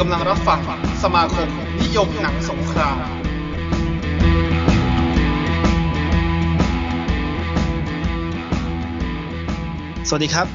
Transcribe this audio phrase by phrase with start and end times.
[0.00, 0.60] กำลังรับฟัง
[1.04, 1.48] สมาคม
[1.82, 2.98] นิยมหนังสงคราม
[10.08, 10.46] สวัสดีครับ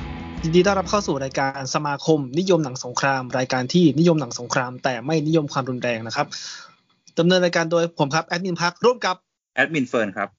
[0.43, 6.27] ยินดีต้อนรับเข้าสู่รายการสมาคมนิยมหนังสงคราม รายการที่นิยมหนังสงคราม แต่ไม่นิยมความรุนแรงนะครับ
[7.19, 9.15] ดำเนินรายการโดยผมครับแอดมินพักร่วมกับ
[9.55, 10.29] แอดมินเฟิร์นครับ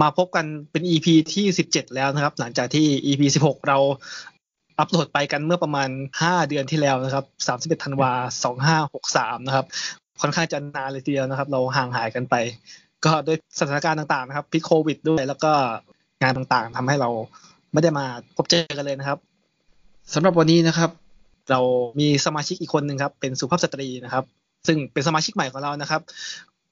[0.00, 3.78] มาพบกันเป็น EP ที่สิบเจ็ดแล้วนะครับ หลังจากที่ EP สิบหกเรา
[4.78, 5.88] อัปโหลดไปกันเมื่อประมาณ
[6.22, 8.12] ห้าเดือนที่แล้วนะครับสามสิบเอ็ดธันวา
[8.44, 9.66] สองห้าหกสามนะครับ
[10.20, 12.34] ค่อนข้างจะนานเลยทีเดียวนะครับ เราห่างหายกันไป
[13.04, 15.52] ก็ด้วยสถานการณ์ต่างๆนะครับพิษโควิดด้วย แล้วก็
[16.22, 17.10] งานต่างๆทำให้เรา
[17.72, 18.06] ไม่ได้มา
[18.36, 19.18] พบเจอกันเลยนะครับ
[20.14, 20.90] สำหรับวันนี้นะครับ
[21.50, 21.60] เรา
[22.00, 24.24] มีสมาชิกอีกคนหนึ่งครับ เป็นสุภาพสตรีนะครับ
[24.66, 26.00] ซึ่งเป็นสมาชิกใหม่ของเรานะครับ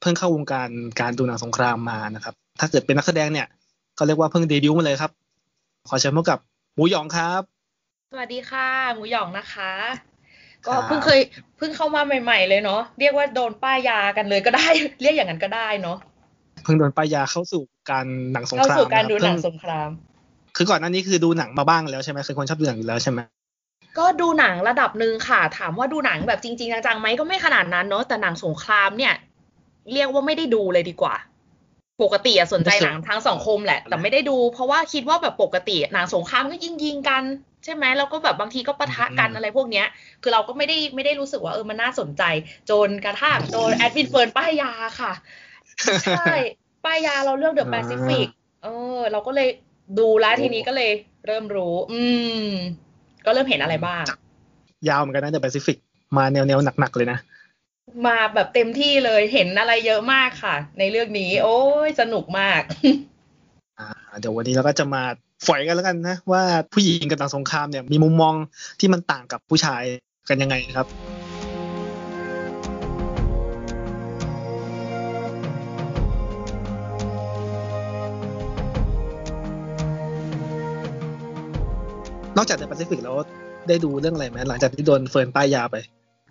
[0.01, 0.69] เพิ่งเข้าวงการ
[1.01, 3.47] การดูหนังสงครามมานะครับ ถ้าเกิดเป็นนักแสดงเนี่ย
[3.99, 5.13] ก็เรียกว่าเพิ่งเดบิวต์มาเลยครับ
[5.89, 6.39] ขอเชิญพบกับ
[6.75, 7.43] หมูหยองครับ
[8.15, 9.73] สวัสดีค่ะ หมูหยองนะคะ
[10.67, 11.21] ครัก็บเพิ่งเคย
[11.59, 14.67] เพิ่งเข้ามาใหม่ ๆ เลยเนาะเรียกว่าโดนป้ายยากันเลยก็ได้
[15.03, 15.99] เรียกอย่างนั้นก็ได้เนาะ
[16.65, 19.91] เพิ่งโดนป้ายยาเข้าสู่การหนังสงเข้าครามสู่การดูะคหนังเพิ่สงคราม
[20.57, 23.21] คือก่อนหน้านี้คือดูหนังมาบ้างแล้วใช่ไหมคือคนชอบดูหนังอยู่แล้วใช่ไหม
[23.99, 29.15] ก็ดูหนังระดับหนึ่งค่ะ ถามว่าดูหนังแบบจริงๆจังๆไหมก็ไม่ขนาดนั้นเนาะแต่หนังสงครามเนี่ย
[29.93, 31.15] เรียกว่าไม่ได้ดูเลยดีกว่า
[32.03, 37.23] ปกติอะสนใจหนังทางสงครามแหละ แต่ไม่ได้ดู เพราะว่าคิดว่าแบบปกติหนังสงครามก็ยิงยิงๆกัน
[37.65, 39.87] ใช่ไหมแล้วก็แบบบางทีก็ปะทะกันอะไรพวกเนี้ย
[40.23, 42.23] คือเราก็ไม่ได้ไม่ได้รู้สึกว่าเออมันน่าสนใจ
[42.71, 45.13] จนกระทั่งโดนแอดมินเฟิร์นป้ายยาค่ะ
[46.05, 46.35] ใช่
[46.85, 48.29] ป้ายยาเราเรื่อง The Pacific
[48.63, 49.49] เออ เราก็เลย
[49.99, 50.91] ดูแล้วทีนี้ก็เลย
[51.27, 52.03] เริ่มรู้ อื
[52.45, 52.49] ม
[53.25, 54.05] ก็เริ่มเห็นอะไรบ้าง
[54.89, 55.77] ยาวเหมือนกันนะ The Pacific
[56.17, 57.19] มาแนวแนวๆหนักๆเลยนะ
[58.07, 62.63] มาแบบเต็มที่เลยเห็นอะไรเยอะมากค่ะ ในเรื่องนี้ โอ้ยสนุกมาก
[63.79, 63.89] อ่า
[64.19, 65.03] เดี๋ยววันนี้เราก็จะมา
[65.47, 68.35] ฝอยกันแล้วกันนะว่าผู้หญิงกับต่างสงครามเนี่ยมีมุมมอง
[68.81, 69.83] ที่มันต่างกับผู้ชาย
[70.29, 70.87] กันยังไงนะครับ
[82.37, 83.17] นอกจาก The Pacific แล้ว
[83.69, 85.77] ได้ดูเรื่องอะไรไหมหลังจากที่โดนเฟิร์นป้ายยาไป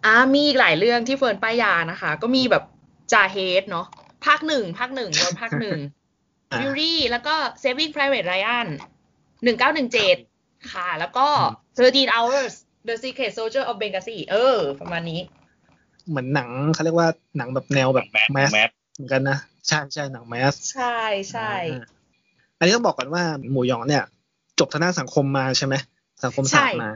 [0.06, 2.64] อ่ามีอีกหลายเรื่องที่เฟิร์นป้ายยานะคะ ก็มีแบบ
[3.12, 3.88] จาเฮดเนาะ
[4.26, 5.80] ภาคหนึ่งภาคหนึ่งโดนภาคหนึ่ง
[6.52, 8.68] อ่า Fury แล้วก็ Saving Private Ryan
[9.44, 10.18] หนึ่งเก้าหนึ่งเจ็ด
[10.72, 11.28] ค่ะ แล้วก็
[11.78, 12.54] 13 Hours
[12.88, 15.20] The Secret Soldiers of Benghazi เออ ประมาณนี้
[16.10, 17.08] เหมือนหนังเขาเรียกว่า
[17.38, 19.38] หนังแบบแนวแบบ mass mass mass เหมือนกันนะ
[19.68, 20.98] ใช่ใช่หนัง mass ใช่
[21.32, 21.86] ใช่อ่า
[22.58, 24.04] อันนี้ต้องบอกก่อนว่าหมูหยองเนี่ย
[24.60, 25.76] จบทางด้านสังคมมาใช่ไหม
[26.24, 26.92] สังคมศาสตร์มา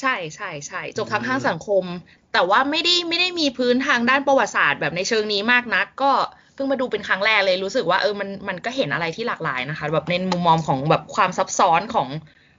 [0.00, 1.84] ใช่ใช่ใช่จบทางอืมทางสังคม
[2.32, 6.12] แต่ว่าไม่ได้ไม่ได้มีพื้นทางด้านประวัติศาสตร์แบบในเชิงนี้มากนัก ก็
[6.56, 12.08] เพิ่งมาดูเป็นครั้งแรกเลยรู้สึกว่าเออมันมันก็เห็นอะไรที่หลากหลายนะคะ แบบในมุมมองของแบบความซับซ้อนของ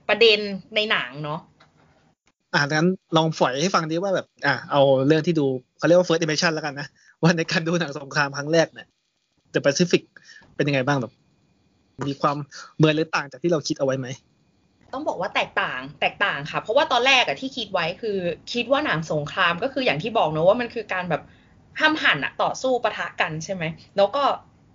[0.08, 0.38] ประเด็น
[0.74, 1.40] ในหนังเนาะ
[2.54, 5.46] อ่างั้นลองฝอยให้ฟังดีว่าแบบ อะเอาเรื่องที่ดู
[5.78, 6.86] เขาเรียกว่า first impression แล้วกันนะ
[7.22, 8.88] ว่าในการดูหนังสงครามครั้งแรกเนี่ย
[9.52, 10.02] The Pacific
[10.56, 11.12] เป็นยังไงบ้างแบบ
[12.06, 12.36] มีความ
[12.76, 14.06] เหมือนหรือต่างจากที่เราคิดเอาไว้ไหม
[14.94, 18.18] ต้องบอกว่าแตกต่างแตกต่างค่ะ เพราะว่าตอนแรกอะที่คิดไว้คือ
[18.52, 21.22] คิดว่าหนังสงครามก็คืออย่างที่บอกเนอะว่ามันคือการแบบ
[21.80, 23.64] ห้ามหันอะต่อสู้ปะทะกันใช่ไหม
[23.96, 24.24] แล้วก็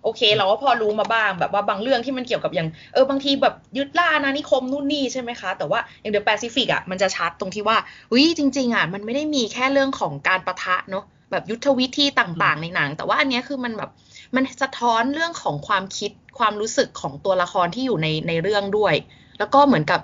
[0.04, 7.76] โอเค เราก็พอรู้มาบ้างแบบว่าบางเรื่องที่มันเกี่ยวกับอย่างเออบางทีแบบยึดล่าอาณานิคมนู่นนี่ใช่ไหมคะ แต่ว่าอย่างเดอะแปซิฟิกอะมันจะชัดตรงที่ว่า
[8.12, 13.90] อุ้ยจริง ๆอะมันไม่ได้มีแค่เรื่องของการปะทะเนอะแบบยุทธวิธีต่างๆ ในหนัง แต่ว่าอันเนี้ยคือมันแบบ
[14.34, 18.94] มันสะท้อนเรื่องของความคิดความรู้สึกของตัวละครที่อยู่ในในเรื่องด้วย
[19.38, 20.00] แล้วก็เหมือนกับ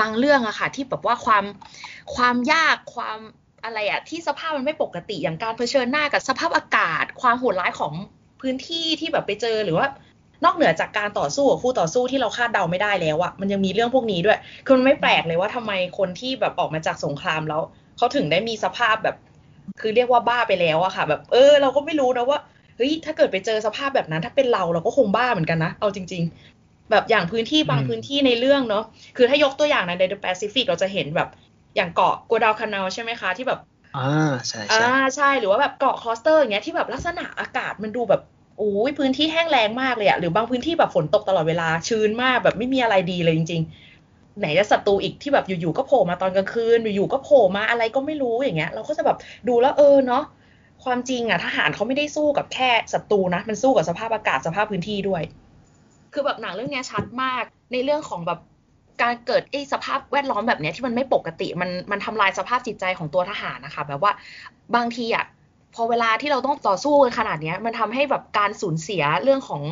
[0.00, 1.44] บางเรื่องอะค่ะที่แบบว่าความ
[2.14, 3.18] ความยากความ
[3.64, 7.92] อะไรอะที่สภาพมันไม่ปกติอย่างการเผชิญหน้ากับสภาพอากาศ ความโหดร้ายของ
[8.40, 9.86] พื้นที่ที่แบบไปเจอหรือว่า
[10.44, 17.62] นอกเหนือจากการต่อสู้กับคู่ต่อสู้ที่เราคาดเดาไม่ได้แล้วอะมันยังมีเรื่องพวกนี้ด้วย คือมันไม่แปลกเลยว่าทำไมคนที่แบบออกมาจากสงครามแล้ว
[17.96, 19.16] เขาถึงได้มีสภาพแบบ
[19.80, 22.38] คือเรียกว่าบ้าไปแล้วอะค่ะ แบบ เออ เราก็ไม่รู้นะว่า
[22.76, 26.22] เฮ้ยถ้าเกิดไปเจอสภาพแบบนั้น ถ้าเป็นเราเราก็คงบ้าเหมือนกันนะเอาจริง
[26.56, 28.84] ๆ แบบอย่างพื้นที่บางอืมพื้นที่ในเรื่องเนาะ
[29.16, 31.28] คือถ้ายกตัวอย่างใน The Pacific เราจะเห็นแบบ
[31.76, 33.58] อย่างเกาะกัวดัลคะแนลใช่ไหมคะที่แบบ
[33.94, 34.00] อ่า
[34.48, 38.20] ใช่อ่าใช่ใช่หรือว่าแบบเกาะกลอสเตอร์อย่างเงี้ยที่แบบลักษณะอากาศมันดูแบบ
[38.54, 43.62] โอ้ยพื้นที่แห้งแล้งมากเลยอะหรือบางพื้นที่แบบฝนตกตลอดเวลาชื้นมากแบบไม่มีอะไรดีเลยจริง
[44.00, 49.16] ๆ ไหนจะศัตรูอีกที่แบบอยู่ๆก็โผล่มาตอนกลางคืนอยู่ๆก็โผล่มาอะไรก็ไม่รู้อย่างเงี้ย เราก็จะแบบ
[49.46, 50.20] ดูแล้วเออเนาะ
[50.80, 55.22] ความจริงอะทหารเขาไม่ได้สู้กับแค่ศัตรูนะมันสู้กับสภาพอากาศสภาพพื้นที่ด้วย
[56.12, 58.38] คือแบบหนังเรื่องเนี้ยชัดมากในเรื่องของแบบ
[59.02, 64.12] การเกิดไอ้สภาพแวดล้อมแบบเนี้ยที่มันไม่ปกติมันมันทำลายสภาพจิตใจของตัวทหารนะคะแบบว่า
[64.76, 65.24] บางทีอะ
[65.74, 69.62] พอเวลาที่เราต้องต่อสู้กันขนาดเนี้ยมันทำให้แบบการสูญเสียเรื่องของ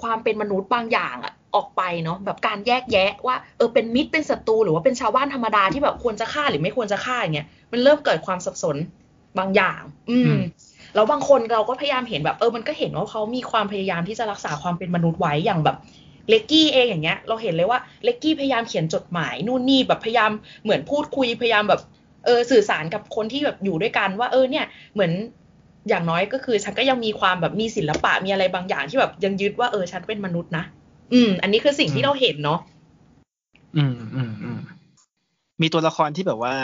[0.00, 8.76] ความเป็นมนุษย์บางอย่างอะออกไปเนาะแบบการแยกแยะว่าเออเป็นมิตรเป็นศัตรูหรือว่าเป็นชาวบ้านธรรมดาที่แบบควรจะฆ่าหรือไม่ควรจะฆ่าอย่างเงี้ยมันเริ่มเกิดความสับสน
[9.38, 10.34] บางอย่าง อืม
[10.94, 15.76] แล้วบางคนเราก็พยายามเห็นแบบเออมันก็เห็นว่าเขามีความพยายามที่จะรักษาความเป็นมนุษย์ไว้อย่างแบบ
[16.28, 20.30] เล็กกี้เองอย่างเงี้ย เราเห็นเลยว่าเล็กกี้พยายามเขียนจดหมายนู่นนี่แบบพยายาม
[20.62, 21.80] เหมือนพูดคุยพยายามแบบ
[22.26, 24.64] เออสื่อสารกับคนที่แบบอยู่ด้วยกันว่าเออเนี่ย
[24.94, 25.12] เหมือน
[25.88, 30.64] อย่างน้อยก็คือ ฉันก็ยังมีความแบบมีศิลปะมีอะไรบางอย่างที่แบบยังยึดว่าเออฉันเป็นมนุษย์นะ
[31.12, 32.60] อืม อันนี้คือสิ่งที่เราเห็นเนาะ
[33.76, 34.58] อืมอืมอืม
[35.62, 36.54] มีตัวละครที่แบบว่า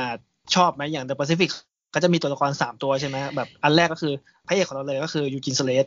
[0.55, 1.51] ชอบไหมอย่าง The Pacific
[1.95, 4.13] ก็จะมีตัวละครสามตัวใช่ไหมแบบอันแรกก็คือ
[4.47, 5.87] พระเอกของเราเลยก็คือยูจีนสเลดจ์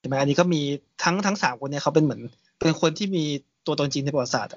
[0.00, 0.60] ใช่ไหมอันนี้ก็มี
[1.04, 2.20] ทั้งทั้งสามคนเนี่ยเขาเป็นเหมือน
[2.58, 3.24] เป็นคนที่มี
[3.66, 4.54] ตัวตนจริงในประวัติศาสตร์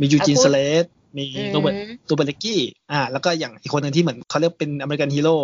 [0.00, 0.84] มียูจีนสเลดจ์
[1.18, 2.60] มีโรเบิร์ตโรเบิร์ตเล็กกี้
[2.92, 5.36] อ่า แล้วก็อย่างอีกคนหนึ่งที่เหมือนเขาเรียกเป็น American hero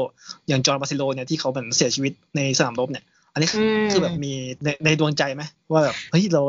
[0.48, 3.48] อย่างจอห์นบาซิโลนเนี่ยที่เขาเหมือนเสียชีวิตในสนามรบเนี่ย อันนี้
[3.92, 4.32] คือแบบมี
[4.64, 5.42] ในในดวงใจไหม
[5.72, 6.42] ว่าแบบเฮ้ยเรา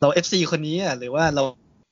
[0.00, 1.44] เรา FC คนนี้อะหรือว่าเรา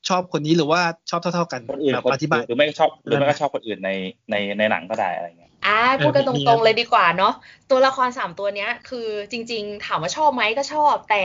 [0.09, 0.81] ชอบคนนี้หรือว่า
[1.11, 3.91] ชอบเท่า ๆ กันคนอื่นอธิบายหรือไม่ชอบหรือไม่ก็ชอบคนอื่นใน
[4.31, 7.35] ในในหนังก็ได้อะไรเงี้ยอ่าพูดกันตรงๆเลยดีกว่าเนาะ
[7.71, 11.25] ตัวละครสามตัวเนี้ย คือจริง ๆ ถามว่าชอบไหมก็ชอบแต่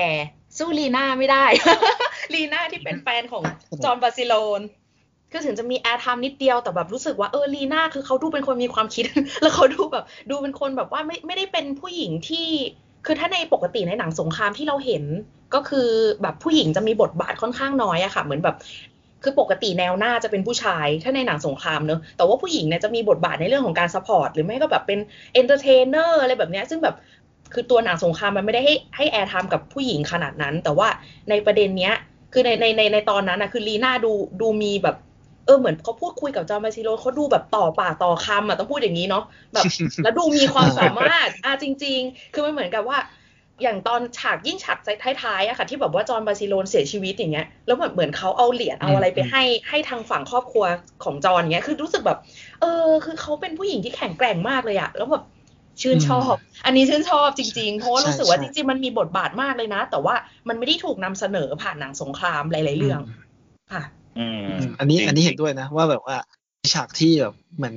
[0.58, 1.46] สู้ลีน่าไม่ได้
[2.34, 3.44] ลีน่าที่เป็นแฟนของ
[3.84, 4.62] จอห์นบาซิโลน
[5.32, 9.06] คือถึงจะมี airtime นิดเดียวแต่แบบรู้สึกว่าเออลีน่าคือเขาดูเป็นคนมีความคิด
[9.42, 12.48] แล้วเขาดูแบบ ดูเป็นคนแบบว่าไม่ไม่ได้เป็นผู้หญิงที่
[13.06, 15.04] คือถ้าในปกติในหนังสงครามที่เราเห็น
[15.54, 15.90] ก็คือ
[16.22, 18.56] แบบผู้หญิงจะมีบทบาทค่อนข้างน้อยอะค่ะ เหมือนแบบ
[19.24, 25.00] คือปกติแนวหน้าจะเป็นผู้ชาย ถ้าในหนังสงครามเนอะแต่ว่าผู้หญิงเนี่ยจะมีบทบาทในเรื่องของการ support หรือไม่ก็แบบเป็น
[25.34, 26.96] entertainer อะไรแบบเนี้ยซึ่งแบบ
[27.54, 30.88] คือตัวหนังสงครามมันไม่ได้ให้ให้ airtime กับผู้หญิงขนาดนั้น แต่ว่า
[31.30, 31.94] ในประเด็นเนี้ย
[32.34, 34.12] คือในในในในตอนนั้นนะคือลีน่าดู
[34.42, 34.96] ดูมีแบบ
[35.46, 39.24] เออเหมือนเขาพูดคุยกับจอห์นบาซิโลนเขาดูแบบต่อปากต่อคำอะต้องพูดอย่างนี้เนาะ
[39.54, 39.66] แบบ
[40.02, 43.00] แล้วดูมีความสามารถอะจริง ๆ คือมันเหมือนกับว่า
[43.64, 50.66] อย่างตอนฉากยิ่งฉากท้ายๆอะค่ะ ที่แบบว่าจอห์นบาซิโลนเสียชีวิตอย่างเงี้ยแล้วแบบเหมือนเขาเอาเหรียญเอาอะไรไปให้ให้ทางฝั่งครอบครัว
[51.04, 52.20] ของจอห์นเงี้ยคือรู้สึกแบบ
[52.62, 55.24] เออ คือเขาเป็นผู้หญิงที่แข็งแกร่งมากเลยอะแล้วแบบ
[55.82, 56.36] ชื่นชอบ
[56.66, 60.16] อันนี้ชื่นชอบจริงๆ เพราะว่ารู้สึกว่าจริงๆ มันมีบทบาทมากเลยนะ แต่ว่า
[60.48, 63.02] มันไม่ได้ถูกนำเสนอผ่านหนังสงครามหลายๆเรื่อง
[63.72, 63.84] ค่ะ
[64.18, 64.46] อืม
[64.80, 66.18] อันนี้อันนี้เห็นด้วยนะ ว่าแบบว่า
[66.74, 67.76] ฉากที่แบบเหมือน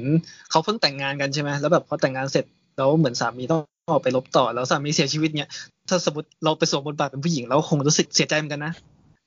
[0.50, 2.44] เขาเพิ่งแต่งงานกันใช่ไหมแล้วแบบพอแต่งงานเสร็จ
[2.77, 3.61] แล้วเหมือนสามีต้อง
[3.93, 5.49] ออกไปลบต่อแล้วสามีเสียชีวิตเนี่ย
[5.88, 8.73] ถ้าสมมติเราไปสวมบทบาทเป็นผู้หญิงเราคงรู้สึกเสียใจเหมือนกันนะ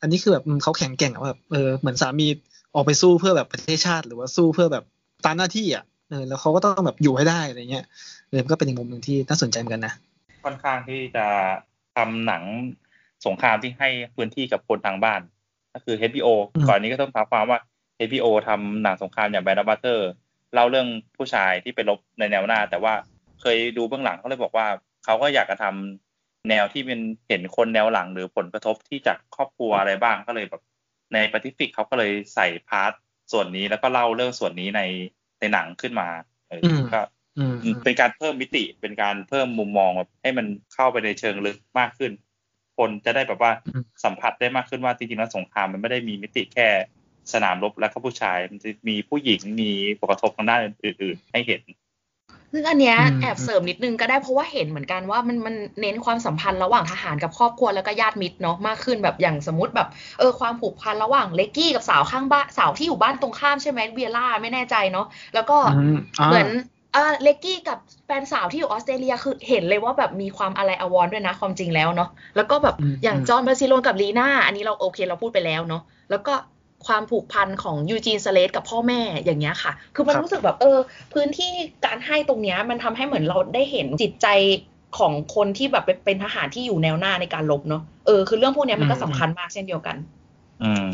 [0.01, 2.27] อันนี้คือแบบเขาแข็งแกร่งแบบเออเหมือนสามี
[2.75, 4.83] ออกไปสู้เพื่อแบบประเทศชาติ หรือว่าสู้เพื่อแบบ
[5.25, 7.85] ตามหน้าที่อะเออแล้วเขาก็ต้องแบบอยู่ให้ได้อะไรเงี้ย
[8.29, 9.93] เออก็เป็นอีกมุมหนึ่งที่น่าสนใจเหมือนกันนะ
[10.45, 11.25] ค่อนข้างที่จะ
[11.95, 12.43] ทำหนัง
[13.25, 15.21] สงครามที่ให้พื้นที่กับคนทางบ้าน
[15.73, 16.29] ก็คือ HBO
[16.67, 17.59] ก่อนนี้ก็ต้องถามความว่า
[18.07, 20.09] HBO ทำหนังสงครามอย่างแบนด์บัตเตอร์
[20.53, 20.87] เล่าเรื่อง
[21.17, 22.93] ผู้ชายที่ไปรบในแนวหน้า แต่ว่า
[23.41, 24.67] เคยดูเบื้องหลังเขาเลยบอกว่า
[25.05, 30.61] เขาก็อยากจะทำแนวที่เป็นเห็นคนแนวหลังหรือผลกระทบที่จากครอบครัวอะไรบ้างก็เลยแบบ
[31.13, 32.91] ใน Pacific เขาก็เลยใส่ part
[33.31, 34.81] ส่วนนี้แล้วก็เล่าเรื่องส่วนนี้ใน
[35.39, 36.07] ในหนังขึ้นมา
[36.47, 36.61] เออ
[36.93, 37.01] ก็
[37.83, 42.11] เป็นการเพิ่มมิติเป็นการเพิ่มมุมมองแบบให้มันเข้าไปในเชิงลึกมากขึ้น
[42.79, 43.51] คนจะได้แบบว่า
[44.03, 46.67] สัมผัสได้มากขึ้นว่าจริงๆแล้วสงครามมันไม่ได้มีมิติแค่
[47.33, 51.61] สนามรบและก็ผู้ชายมันจะมีผู้หญิงมีผลกระทบทางด้านอื่น ๆ ให้เห็น
[52.51, 59.87] ซึ่งอันเนี้ยแอบเสริมนิดนึงก็ได้เพราะว่าเห็นเหมือนกันว่ามันมันเน้นความสัมพันธ์ระหว่างทหารกับครอบครัวแล้วก็ญาติมิตรเนาะมากขึ้นแบบอย่างสมมติแบบ
[60.19, 65.57] เออความผูกพันระหว่างเล็กกี้กับสาวข้างบ้านสาวที่อยู่บ้านตรงข้ามใช่ไหมเวียล่าไม่แน่ใจเนาะแล้วก็
[66.27, 66.47] เหมือน
[66.93, 76.33] เออเล็กกี้กับแฟนสาวที่อยู่ออสเตรเลียคือเห็นเลยว่าแบบมีความอะไรอาวรณ์ด้วยนะความจริงแล้วเนาะแล้วก็แบบอย่างจอห์นบาซิโลนกับลีน่าอันนี้เราโอเคเราพูดไปแล้วเนาะแล้วก็
[76.87, 80.77] ความผูกพันของยูจีนสเลดจ์กับพ่อแม่อย่างเงี้ยค่ะ คือมันรู้สึกแบบเออ
[81.13, 81.51] พื้นที่
[81.85, 84.27] การให้ตรงเนี้ยมันทำให้เหมือนเราได้เห็นจิตใจ
[84.97, 89.95] ของคนที่แบบเป็นทหารที่อยู่แนวหน้าในการรบเนาะเออคือเรื่องพวกนี้มันก็สำคัญมากเช่นเดียวกัน
[90.63, 90.87] อืม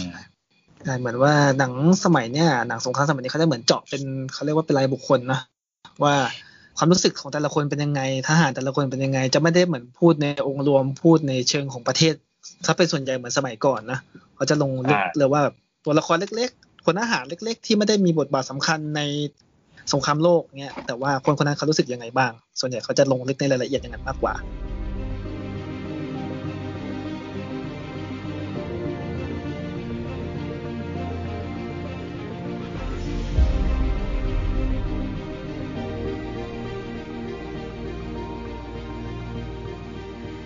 [0.84, 1.74] ใช่เหมือนว่าหนัง
[2.04, 4.02] สมัยเนี้ยหนังสงครามสมัยนี้เขาจะเหมือนเจาะเป็น
[4.34, 5.40] เขาเรียกว่าเป็นรายบุคคลนะ
[6.04, 6.16] ว่า
[6.78, 12.14] ความรู้สึกของแต่ละคนเป็นยังไง ทหารแต่ละคนเป็นยังไง จะไม่ได้เหมือนพูดในองค์รวมพูดในเชิงของประเทศ
[12.66, 14.00] ถ้าเป็นส่วนใหญ่เหมือนสมัยก่อนนะ
[14.36, 19.02] เขาจะลงลึกเลยว่าแบบตัวละครเล็กๆ คนอาหารเล็ก ๆ ที่ไม่ได้มีบทบาทสำคัญใน
[19.94, 24.34] สงครามโลกเนี่ยแต่ว่าคนคนนั้นเขารู้สึกยังไงบ้าง ส่วนใหญ่เขาจะลงลึกในรายละเอียดอย่างนั้นมากกว่า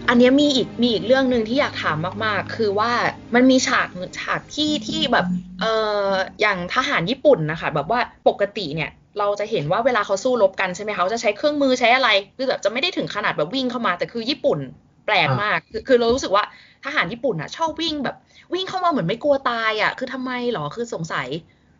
[0.09, 2.91] อันนี้มีอีกมีอีกเรื่องหนึ่งที่อยากถามมากๆ คือว่า
[3.35, 3.87] มันมีฉาก
[4.19, 5.25] ฉากที่ที่แบบ
[5.61, 5.73] เอ่
[6.07, 6.09] อ
[6.41, 14.59] อย่างทหารญี่ปุ่นนะคะแบบว่าปกติเนี่ยเราจะเห็นว่าเวลาเขาสู้รบกันใช่ไหมเขาจะใช้เครื่องมือใช้อะไรคือแบบจะไม่ได้ถึงขนาดแบบวิ่งเข้ามาแต่คือญี่ปุ่น
[15.05, 16.43] แปลกมาก คือคือเรารู้สึกว่า
[16.85, 18.15] ทหารญี่ปุ่นอะชอบวิ่งแบบ
[18.53, 21.27] วิ่งเข้ามาเหมือนไม่กลัวตายอะคือทำไมหรอคือสงสัย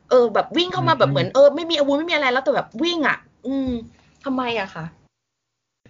[0.09, 3.17] เออ แบบวิ่งเข้ามาแบบเหมือนเออไม่มีอาวุธไม่มีอะไรแล้วแต่แบบวิ่งอะ
[3.47, 3.69] อืม
[4.25, 4.85] ทำไมอะคะ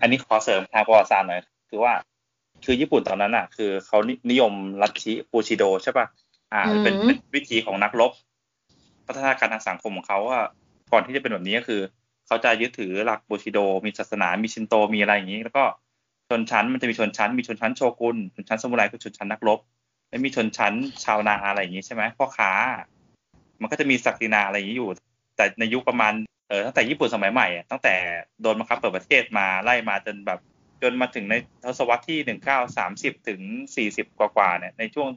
[0.01, 1.93] อันนี้ขอเสริมทางประวัติศาสตร์หน่อยคือว่า
[2.65, 3.97] คือญี่ปุ่นตอนนั้นอะ คือเขา
[4.31, 6.05] นิยมลัทธิปูชิโดใช่ป่ะ
[6.53, 8.11] อ่าเป็นเป็นวิธีของนักรบ
[9.07, 10.41] พัฒนาการทางสังคมของเขาว่า
[10.91, 11.81] ก่อนที่จะเป็นแบบนี้ก็คือ
[12.27, 15.63] เขาจะยึดถือหลักบูชิโด มีศาสนา มีชินโต มีอะไรอย่างนี้ แล้วก็
[16.29, 19.59] ชนชั้นมันจะมีชนชั้น มีชนชั้นโชกุน ชนชั้นสมุไรคือชนชั้นนักรบ
[20.09, 20.73] และมีชนชั้น
[21.03, 22.51] ชาวนาอะไรอย่างนี้ใช่ไหมพ่อค้า
[23.61, 24.89] มันก็จะมีศักดินาอะไรอย่างนี้อยู่
[25.35, 26.13] แต่ในยุคประมาณ
[26.49, 27.93] เออตั้งแต่ญี่ปุ่นสมัยใหม่ ตั้งแต่
[28.41, 30.39] โดนบังคับเปิดประเทศมาไล่มาจนแบบ
[30.81, 33.41] จนมาถึงในทศวรรษที่หนึ่งเก้าสามสิบถึง
[33.75, 35.09] สี่สิบกว่าๆเนี่ยในช่วง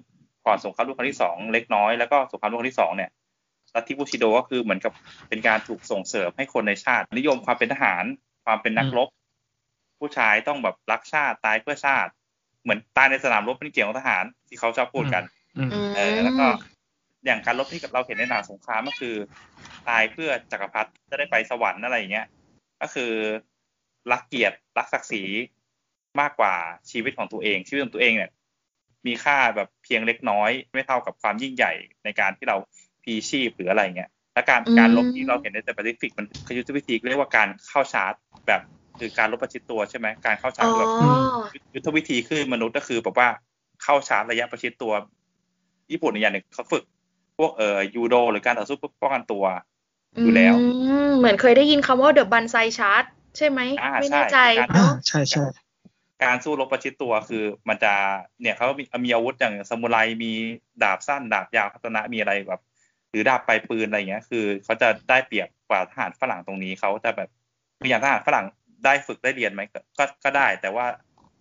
[0.46, 3.10] ก่อนสงครามโลกครั้งที่สองเล็กน้อยแล้วก็สงครามโลกครั้งที่สองเนี่ย
[3.74, 4.92] ลัทธิบูชิโดก็คือเหมือนกับ
[5.28, 8.04] เป็นการถูกส่งเสริมให้คนในชาติ นิยมความเป็นทหาร
[8.44, 9.08] ความเป็นนักรบ
[9.98, 12.10] ผู้ชายต้องแบบรักชาติตายเพื่อชาติ
[12.62, 15.24] เหมือนตายในสนามรบเป็นเกี่ยวกับทหารที่เขาชอบพูดกัน
[15.96, 16.46] เออแล้วก็
[17.24, 19.14] อย่างการรบที่เราเห็นในหนังสงครามก็คือ
[19.88, 22.26] ตายเพื่อจักรพรรดิจะได้ไปสวรรค์อะไรอย่างเงี้ย
[22.82, 23.12] ก็คือ
[24.10, 25.22] รักเกียรติรักศักดิ์ศรี
[26.20, 26.54] มากกว่า
[26.90, 28.30] ชีวิตของตัวเอง ชีวิตของตัวเองเนี่ย
[29.06, 31.72] มีค่าแบบเพียงเล็กน้อย ไม่เท่ากับความยิ่งใหญ่
[32.04, 32.56] ในการที่เรา
[33.02, 38.12] พลีชีพหรืออะไรเงี้ยและการการรบที่เราเห็นใน The Pacific มันคือยุทธวิธีเรียกว่าการเข้าชาร์จ
[38.46, 38.60] แบบ
[38.98, 40.90] คือการรบประชิดตัวใช่ไหมการเข้าชาร์จแบบ
[41.74, 43.28] ยุทธวิธีขึ้นมนุษย์ก็คือแบบว่า
[43.82, 44.92] เข้าชาร์จระยะประชิดตัว
[45.92, 46.84] ญี่ปุ่นอย่างหนึ่งเขาฝึก
[47.38, 49.44] พวกเอ่อยูโด หรือการต่อสู้ป้องกันตัว
[50.20, 50.54] อยู่แล้ว
[51.18, 53.04] เหมือนเคยได้ยินคำว่าเดอะบันไซชาร์จ
[53.36, 53.60] ใช่ไหม
[54.00, 54.38] ไม่แน่ใจ
[55.08, 55.44] ใช่ใช่
[56.24, 57.92] การสู้รบประชิดตัวคือมันจะ
[58.40, 60.32] เนี่ยเขามีมีอาวุธอย่างสมุไรมี
[60.82, 62.60] ดาบสั้นดาบยาวพัฒนะมีอะไรแบบ
[63.10, 67.28] หรือดาบไปปืนอะไรเงี้ย คือเขาจะได้เปรียบกว่าทหารฝรั่งตรงนี้เขาจะแบบ
[67.78, 68.46] คืออย่างทหารฝรั่ง
[68.84, 69.60] ได้ฝึกได้เรียนไหม
[69.98, 70.86] ก็ก็ได้ แต่ว่า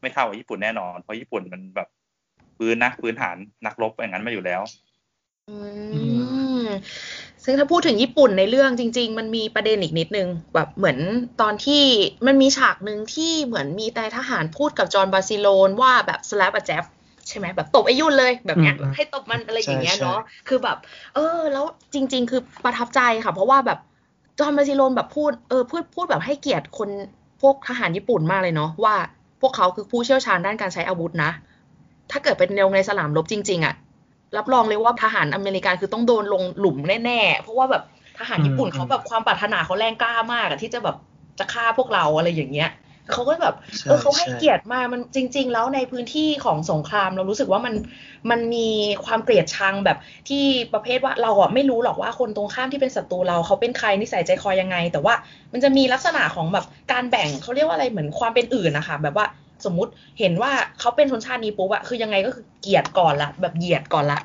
[0.01, 1.89] ไม่เท่ากับญี่ปุ่นแน่นอน เพราะญี่ปุ่นมันแบบ
[2.57, 4.90] พื้นนะพื้นฐานนักรบอย่างนั้นมาอยู่แล้วอืม
[7.45, 10.97] ซึ่งถ้าพูดถึงญี่ปุ่นในเรื่องจริง ๆ มันมีประเด็นอีกนิดนึง แบบเหมือน
[11.41, 11.83] ตอนที่
[12.27, 16.83] มันมีฉากหนึ่งที่เหมือนมีแต่ทหารพูดกับจอห์นบาซิโลนว่าแบบสลับอะแจ๊บ
[17.27, 20.77] ใช่ไหมแบบตบไอ้ยุ่นเลยแบบเนี้ยให้ตบมันอะไรอย่างเงี้ยเนาะคือแบบ
[21.15, 23.79] เออ แล้วจริง ๆ คือประทับใจค่ะ เพราะว่าแบบ
[24.39, 26.89] จอห์นบาซิโลนแบบพูดเออพูดพูดแบบให้เกียรติคน
[27.41, 28.95] พวกทหารญี่ปุ่นมากเลยเนาะว่า
[29.41, 31.31] พวกเขาคือผู้เชี่ยวชาญด้านการใช้อาวุธนะ
[32.11, 33.75] ถ้าเกิดเป็นลงในสนามรบจริง ๆอะ่ะ
[34.37, 37.83] รับรองเลยว่าทหารอเมริกันคือต้องโดนลงหลุมแน่ๆ เพราะว่าแบบ
[38.19, 40.95] ทหารญี่ปุ่นเขาแบบความปรารถนาเขาแรงกล้ามากอะที่จะแบบ
[41.39, 42.71] จะฆ่าพวกเราอะไรอย่างเงี้ย
[43.13, 47.73] เขาก็แบบเออเขาให้เกียรติมามันจริง ๆ แล้วในพื้นที่ของสงครามเรารู้สึกว่ามัน
[48.31, 48.69] มันมี
[49.05, 49.97] ความเกลียดชังแบบ
[50.29, 55.13] ที่ประเภทว่าเราอะไม่รู้หรอกว่าคนตรงข้ามที่เป็นศัตรูเราเขาเป็นใครนิสัยใจคอยังไง แต่ว่า
[55.53, 59.25] มันจะมีลักษณะของแบบการแบ่งเขาเรียกว่าอะไรเหมือนความเป็นอื่นนะคะแบบว่า
[59.65, 64.19] สมมุติเห็นว่าเขาเป็นชนชาตินี้ปุ๊บอะคือยังไงก็คือเกลียดก่อนละแบบเหยียดก่อนละ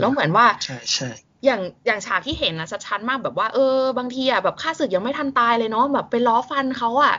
[0.00, 1.08] แล้วเหมือนว่าใช่ใช่
[1.44, 7.14] อย่างอย่างฉากที่เห็นนะชัดๆมากแบบว่าเออบางทีอะแบบข้าศึกยังไม่ทันตายเลยเนาะแบบไปล้อฟันเขาอะ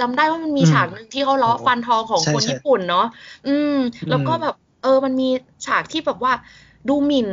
[0.00, 3.06] จำได้ว่ามันมีฉากหนึ่งที่เขาล้อฟันทองของคนญี่ปุ่นเนาะ
[3.48, 3.76] อืม
[4.10, 5.28] แล้วก็แบบ เออมันมี
[5.66, 6.32] ฉากที่แบบว่า
[6.88, 7.28] ดูหมิ่น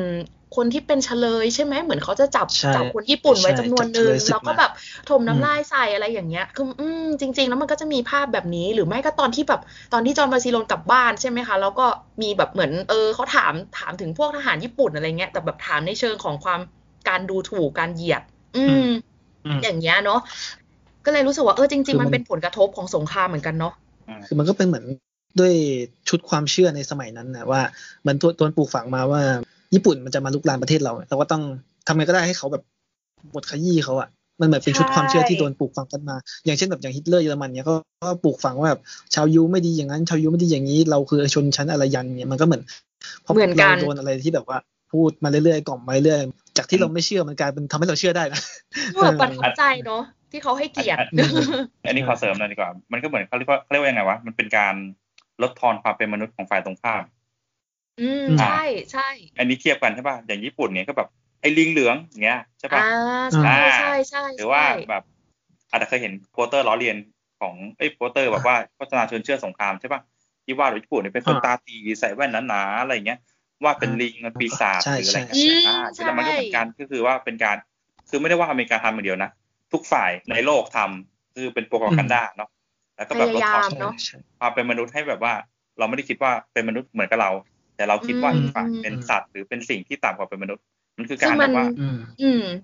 [0.55, 4.71] คนที่เป็นเฉลยใช่ไหมเหมือนเขาจะจับจับคนญี่ปุ่นไว้จำนวนหนึ่งแล้วก็แบบ
[5.09, 9.61] ถมน้ำลายใส่อะไรอย่างเงี้ยคืออืมจริง ๆ แล้วมันก็จะมีภาพแบบนี้ หรือไม่ก็ตอนที่แบบ
[9.93, 11.85] ตอนที่จอห์นบาซิโลนกลับบ้านใช่ไหมคะ แล้วก็
[12.21, 16.59] มีแบบเหมือนเออเขาถามถามถึงพวกทหารญี่ปุ่นอะไรเงี้ยแต่แบบถามในเชิงของความ
[17.09, 18.21] การดูถูกการเหยียด
[18.57, 18.87] อืม
[19.63, 20.19] อย่างเงี้ยเนาะ
[21.05, 23.73] ก็เลยรู้สึกว่าเออจริง ๆ มันเป็นผลกระทบของสงครามเหมือนกันเนาะ
[24.25, 24.85] คือมันก็เป็นเหมือน
[25.39, 25.53] ด้วย
[26.09, 27.61] ชุดความเชื่อในสมัยนั้นนะว่า
[28.07, 29.21] มันตัวตัวปลูกฝังมาว่า
[29.73, 31.43] ญี่ปุ่นมันจะมาลุกลามประเทศเราเราก็ต้อง
[31.87, 32.63] ทำไงก็ได้ให้เขาแบบ
[33.33, 34.09] บดขยี้เขาอะ
[34.41, 36.15] มันเหมือนเป็นชุดความเชื่อที่โดนปลูกฝังกันมา
[36.45, 38.81] อย่างเช่นแบบอย่างฮิตเลอร์เยอรมันเนี่ยก็ก็ปลูกฝังว่าแบบ
[39.15, 42.61] ชาวยูไม่ดีอย่างนั้น ชาวยูไม่ดีอย่างนี้ เราคือชนชั้นอะไรยันเนี่ยมันก็เหมือน
[43.21, 44.57] เพราะเราโดนอะไรที่แบบว่า
[44.91, 46.21] พูดมาเรื่อยๆกล่อมมาเรื่อย
[46.57, 48.41] จากที่เราไม่เชื่อมันกลายเป็นทำให้เราเชื่อได้นะ
[48.93, 50.01] เพื่อประทับใจเนาะ
[50.31, 50.99] ที่เขาให้เกียรติ
[51.87, 54.75] อันนี้ขอเสริมหน่อยดีกว่า มันก็เหมือนเขาเรียกว่าเขาเรียกว่ายังไงวะมันเป็นการ
[55.41, 57.01] ลดทอนความเป็นมนุษย์ของฝ่ายตรงข้าม
[58.01, 59.07] อืมใช่ใช่
[59.37, 61.09] อันนี้เทียบกันใช่ป่ะอย่างญี่ปุ่นเนี่ยก็แบบ
[61.41, 62.81] ไอ้ลิงเหลืองอย่างเงี้ยใช่ป่ะ
[63.45, 65.03] อ่าใช่ใช่หรือว่าแบบ
[65.71, 66.97] อาจจะเคยเห็นโปสเตอร์ล้อเลียน
[67.41, 70.01] ของไอ้โปสเตอร์แบบว่าโฆษณาชวนเชื่อสงครามใช่ป่ะ
[70.45, 73.19] ที่ว่าญี่ปุ่นเนี่ยเป็นคนตาตีใส่แว่นหนาๆอะไรเงี้ย
[73.63, 77.57] ว่าเป็นลิงมันปีศาจหรืออะไรเงี้ยอ่าใช่มันก็เป็นการก็คือว่าเป็นการ
[78.09, 79.31] คือไม่ได้ว่าอเมริกาทำอย่างเดียวนะ
[79.73, 82.49] ทุกฝ่ายในโลกทำคือเป็นโปรแกรมกันด้าเนาะ
[82.95, 83.69] แล้วก็แบบลดทอน
[84.39, 85.33] ความเป็นมนุษย์ให้แบบว่า
[85.77, 87.31] เราไม่ได้คิดว่าเป็นมนุษย์เหมือนกับเรา
[87.75, 90.63] แต่เราคิดว่าอีกฝ่ายเป็นสัตว์หรือเป็นสิ่งที่ต่ำกว่าเป็นมนุษย์
[90.97, 91.67] มันคือการแบบว่า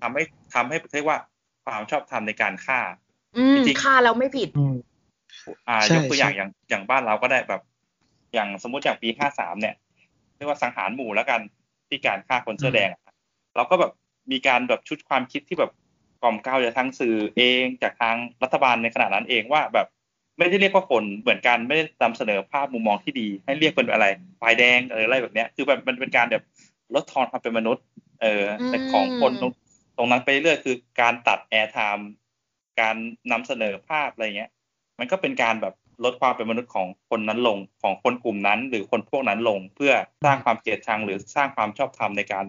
[0.02, 0.22] ทำให้
[0.54, 1.18] ทำให้เรียกว่า
[1.64, 2.80] ความชอบธรรมในการฆ่า
[3.54, 4.48] จริงฆ่าแล้วไม่ผิด
[5.68, 7.62] อ่ายกตัวอย่างอย่างอย่างบ้านเราก็ได้แบบ
[8.34, 9.74] อย่างสมมติอย่างปีห้าสามเนี่ย
[10.36, 11.40] เรียกว่าสังหารหมู่แล้วกัน
[11.88, 12.90] ที่การฆ่าคนเสื้อแดง
[13.56, 13.92] เราก็แบบ
[14.32, 15.72] มีการแบบชุดความคิดที่แบบ
[16.22, 19.86] กล่อมเกลาจากทางสื่อเองจากทางรัฐบาลในขณะนั้นเองว่าแบบ
[20.40, 24.06] ไม่ได้เรียกว่าคนเหมือนกันไม่ได้นำเสนอภาพมุมมองที่ดี ให้เรียกเป็นอะไร
[24.40, 26.44] ฝ่ายแดงหรืออะไรแบบเนี้ยคือแบบมันเป็นการแบบ
[26.94, 27.84] ลดทอนความเป็นมนุษย์
[28.22, 29.52] เออแต่ของคนตรง
[29.96, 32.08] ตรงนั้นไปเรื่อยคือการตัด airtime
[32.80, 32.96] การ
[33.32, 34.50] นำเสนอภาพอะไรเงี้ย
[34.98, 39.92] มันก็เป็นการแบบลดความเป็นมนุษย์ของคนนั้นลงของคนกลุ่มนั้น หรือคนพวกนั้นลง เพื่อ
[40.24, 42.44] สร้างความเกลียดชังหรือสร้างความชอบธรรมในการ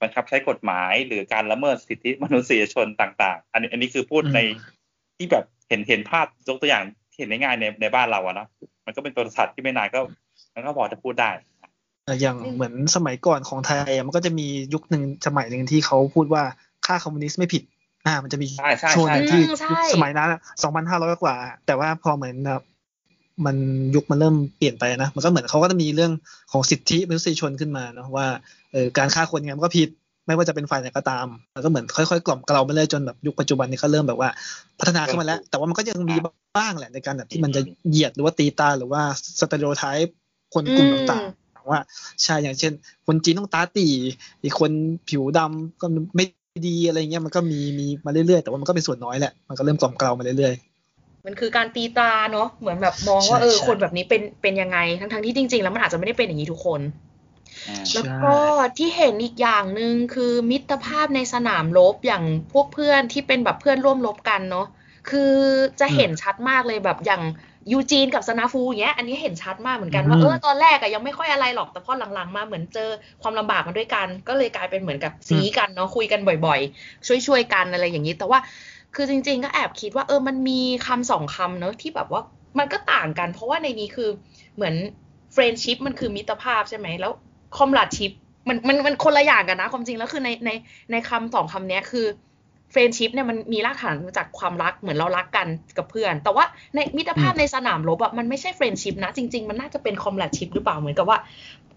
[0.00, 4.40] บังคับใช้กฎหมายหรือการละเมิดสิทธิมนุษยชนต่าง ๆ อันนี้อันนี้คือพูดใน
[5.16, 6.84] ที่แบบเห็นเห็นภาพยกตัวอย่าง
[7.20, 8.46] เห็นได้ง่ายในในบ้านเราอะนะ
[8.86, 10.00] มันก็เป็นตัวสัตว์ที่ไม่นานก็
[10.54, 11.30] มันก็พอจะพูดได้
[12.20, 16.42] อย่างเหมือนสมัยก่อนของไทยมันก็จะมียุคหนึ่งสมัยหนึ่งที่เขาพูดว่า
[16.86, 17.62] ฆ่าคอมมิวนิสต์ไม่ผิด
[18.06, 18.48] อ่า มันจะมี
[18.96, 19.42] ช่วงหนึ่งที่
[19.94, 20.28] สมัยนั้น
[20.62, 21.34] สองพันห้าร้อยกว่า
[21.66, 22.36] แต่ว่าพอเหมือน
[23.46, 23.56] มัน
[23.94, 26.12] ยุคมันเริ่มเปลี่ยนไปนะ มันก็เหมือนเขาก็จะมีเรื่อง
[26.52, 28.26] ของสิทธิมนุษยชนขึ้นมาเนาะว่า
[28.72, 29.88] เออการฆ่าคนเนี่ยมันก็ผิด
[30.26, 34.28] ไม่ว่าจะเป็นฝ่ายไหนก็ตามมันก็เหมือนค่อยๆ กล่อมกล่อมไปเรื่อยจนแบบยุคปัจจุบันนี้เขาเริ่มแบบว่า
[34.80, 36.16] พัฒนาขึ้นมาแล้ว แต่ว่ามันก็ยังมี
[36.56, 39.02] บ้างแหละในการแบบที่มันจะเหยียดหรือว่าตีตาหรือว่า
[39.38, 40.14] สเตอริโอไทป์
[40.54, 41.80] คนกลุ่มต่างๆว่า
[42.22, 42.72] ใช่อย่างเช่น
[43.06, 43.86] คนจีนต้องตาตี
[44.42, 44.70] อีกคน
[45.08, 45.86] ผิวดำก็
[46.16, 46.24] ไม่
[46.68, 56.80] ดีอะไรเงี้ยมันก็มีมีมาเรื่อยๆ แต่ว่ามันก็เป็นส่วนน้อยแหละมันก็เริ่มกล่อมเกลามาเรื่อยๆมันคือการตีตาเนาะเหมือนแบบมองว่าเออคนแบบนี้เป็นเป็นยังไง ทั้งๆที่จริง ๆ แล้วมันอาจจะไม่ได้เป็นอย่างนี้ทุกคน
[57.94, 58.34] แล้วก็
[58.78, 64.66] ที่เห็นอีกอย่างหนึ่งคือมิตรภาพในสนามรบอย่างพวกเพื่อนที่เป็นแบบเพื่อนร่วมรบกันเนาะ
[65.10, 65.34] คือ
[65.80, 67.22] จะเห็นชัดมากเลยแบบอย่าง
[67.72, 72.90] ยูจีนกับสนาฟูอย่างเงี้ยอันนี้เห็นชัดมากเหมือนกันว่าเออตอนแรกอะยังไม่ค่อยอะไรหรอกแต่พอหลังๆมาเหมือนเจอ
[73.22, 78.38] ความลำบากมาด้วยกัน ก็เลยกลายเป็นเหมือนกับซี้กันเนาะคุยกันบ่อยๆ ช่วยๆกันอะไรอย่างนี้ แต่ว่า
[78.94, 82.22] คือจริง ๆ ก็แอบคิดว่าเออมันมีคำสองคำเนาะที่แบบว่า
[82.58, 84.08] มันก็ต่างกัน เพราะว่าในนี้คือ
[84.54, 84.74] เหมือน
[85.32, 87.12] friendship มันคือมิตรภาพใช่ไหมแล้ว
[87.56, 88.12] comradeship
[88.48, 90.50] มันมันมันคนละอย่างกันนะ ความจริงแล้วคือในใน
[90.92, 92.06] ในคำสองคำนี้คือ
[92.70, 101.18] friendship เนี่ยมันมีรากฐานมาจากความรักเหมือนเรารักกันกับเพื่อน แต่ว่าในมิตรภาพในสนามรบอะมันไม่ใช่ friendship นะ จริง ๆ มันน่าจะเป็น comradeship หรือเปล่าเหมือนกับว่า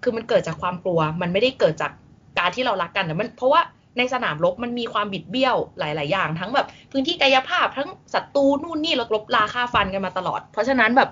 [0.03, 1.91] คือมันเกิดจากความกลัว มันไม่ได้เกิดจาก
[2.39, 3.61] การที่เรารักกันแต่มันเพราะว่า
[3.97, 11.09] ในสนามรบมันมีความบิดเบี้ยวหลาย ๆ อย่าง ทั้งแบบพื้นที่กายภาพทั้งศัตรูนู่นนี่ลบลาค่าฟันกันมาตลอด เพราะฉะนั้นแบบ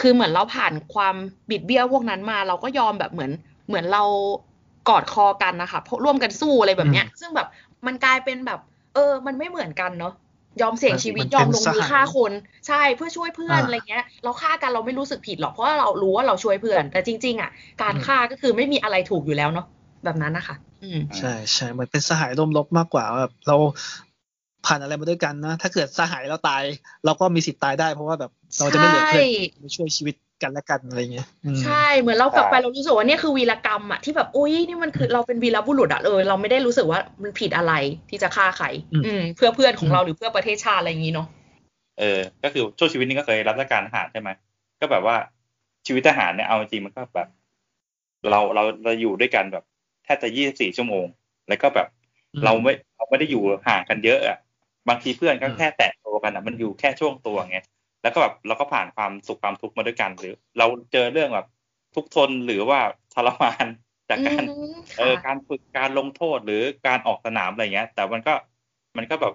[0.00, 1.14] คือเหมือนเราผ่านความ
[1.50, 3.30] บิดเบี้ยวพวกนั้นมา เราก็ยอมแบบเหมือน
[3.66, 4.04] เหมือนเรา
[4.88, 7.48] กอดคอกันนะคะร่วมกันสู้อะไรแบบเนี้ย ซึ่งแบบ
[7.86, 8.60] มันกลายเป็นแบบ
[8.94, 10.14] เออ มันไม่เหมือนกันเนาะ
[10.62, 12.32] ยอมเสี่ยงชีวิตยอมลงมือฆ่าคน
[12.68, 17.50] ใช่เพื่อช่วยเพื่อนอะไรเงี้ย เราฆ่ากันเราไม่รู้สึกผิดหรอกเพราะว่าเรารู้ว่าเราช่วยเพื่อน แต่จริง ๆ อะ
[17.82, 19.66] การฆ่าก็คือไม่มีอะไรถูกอยู่แล้วเนาะ
[20.04, 23.56] แบบนั้นนะคะอืมใช่ใช่มันเป็นสหายร่วมรบมากกว่าแบบเรา
[24.66, 26.62] ผ่านอะไรมาด้วยกันนะ ถ้าเกิดสหายเราตาย
[27.04, 29.26] เราก็มีสิทธิ์ตายได้เพราะว่าแบบเราจะไม่เหลือเพื่อน
[29.76, 31.28] ช่วยชีวิต กันและกันอะไรเงี้ย
[31.62, 37.72] ใช่เหมือนเรากลับไปเรารู้สึกว่านี่คือวีรกรรมอะที่แบบอุ้ยนี่มันคือเราเป็นวีรบุรุษอะเออเราไม่ได้รู้สึกว่ามันผิดอะไร
[38.10, 41.28] ที่จะฆ่าใครอืมเพื่อเพื่อนของเราหรือเพื่อประเทศชาติอะไรอย่างนี้เนาะ
[41.98, 44.30] เออ ก็คือช่วงชีวิตนี้ก็เคยรับราชการทหารใช่ไหม
[44.80, 45.16] ก็แบบว่า
[45.86, 47.28] ชีวิตทหารเนี่ยเอาจริงมันก็แบบ
[48.30, 49.64] เราเราเราอยู่ด้วยกันแบบ
[50.04, 51.06] แทบจะยี่สิบสี่ชั่วโมง
[51.48, 51.88] แล้วก็แบบ
[52.44, 54.38] เราไม่เราไม่ได้อยู่ห่างกันเยอะอะ
[54.88, 57.58] บางทีเพื่อนก็แค่แตะตัวกันอะมันอยู่แค่ช่วงตัวไง
[58.04, 61.46] แล้วก็แบบเราก็ผ่านความสุขความทุกข์มาด้วยกัน หรือ เราเจอเรื่องแบบ
[61.94, 62.80] ทุกทนหรือว่า
[63.14, 63.66] ทรมาน
[64.10, 64.42] จากการ
[64.98, 68.34] เออการฝึกการลงโทษหรือการออกสนามอะไรเงี้ย แต่มันก็
[68.96, 69.34] มันก็แบบ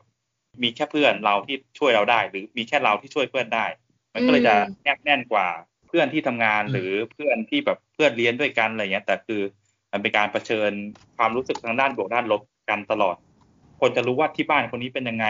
[0.63, 3.65] มีแค่เพื่อนเราที่ช่วยเราได้ หรือมีแค่เราที่ช่วยเพื่อนได้
[4.13, 5.47] มันก็เลยจะแนบแน่นกว่า
[5.87, 9.41] เพื่อนที่ทำงานหรือเพื่อนที่แบบเพื่อนเรียนด้วยกันอะไรเงี้ย แต่คือ
[9.91, 10.71] มันเป็นการรเผชิญ
[11.17, 13.15] ความรู้สึกทางด้านบวกด้านลบกันตลอด
[13.81, 15.27] คนจะรู้ว่าที่บ้านคนนี้เป็นยังไง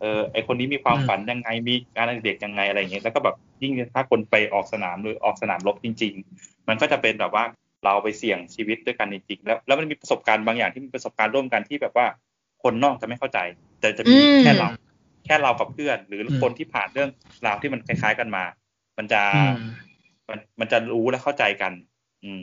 [0.00, 7.44] เออไอคนนี้มีความฝันยังไงมีการเด็กยังไงอะไรเงี้ยแล้วก็แบบยิ่งถ้าคนไปออกสนามหรือออกสนามรบจริง ๆ มันก็จะเป็นแบบว่า
[7.84, 12.06] เราไปเสี่ยงชีวิตด้วยกันจริงๆแล้วแล้วมันมีประสบการณ์บางอย่างที่มีประสบการณ์ร่วมกันที่แบบว่า
[12.62, 13.38] คนนอกจะไม่เข้าใจ
[13.80, 14.68] แต่จะมีแค่เรา
[15.26, 17.10] แค่เรากับเพื่อน หรือคนที่ผ่านเรื่อง
[17.46, 18.44] ราวที่มันคล้ายๆกันมา
[18.98, 19.22] มันจะ
[20.28, 21.72] มันมันจะรู้และเข้าใจกัน
[22.24, 22.42] อืม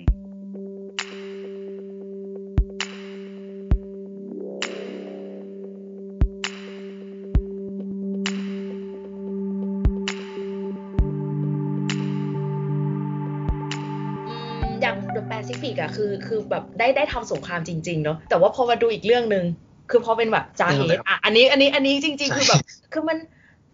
[15.81, 19.45] อะคือคือแบบได้ได้ทำสงครามจริง ๆ เนาะแต่ว่าพอมาดูอีกเรื่องหนึ่ง
[19.91, 22.61] คือพอเป็นแบบจาเหตุอะอันนี้อันนี้อันนี้จริง ๆ คือแบบ
[22.93, 23.17] คือมัน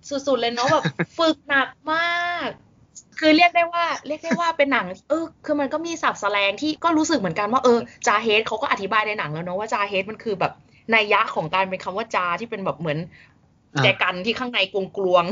[0.10, 0.84] สุดๆเลยเนาะแบบ
[1.18, 2.50] ฝึกหนักมาก
[3.20, 10.54] คือเรียกได้ว่าเรียกได้ว่าเป็นหนัง เออ คือมันก็มีศัพท์แสลงที่ก็รู้สึกเหมือนกันว่าเออจาเฮดเขาก็อธิบายในหนังแล้วเนาะว่าจาเฮดมันคือแบบ
[10.96, 12.98] นัยยะของการเป็นคำว่าจาที่เป็นแบบเหมือน
[13.84, 15.24] แจกันที่ข้างในกลวงกลวง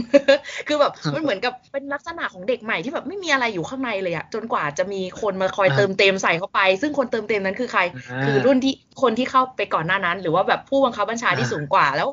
[0.68, 7.82] คือแบบมันเหมือนกับเป็นลักษณะของเด็กใหม่ที่แบบไม่มีอะไรอยู่ข้างในเลยอะจนกว่าจะมีคนมาคอยเติมเต็มใส่เข้าไป ซึ่งคนเติมเต็มนั้นคือใคร
[8.26, 12.10] คือรุ่นที่คนที่เข้าไปก่อนหน้านั้น หรือว่าแบบผู้บังคับบัญชาที่สูงกว่าแล้ว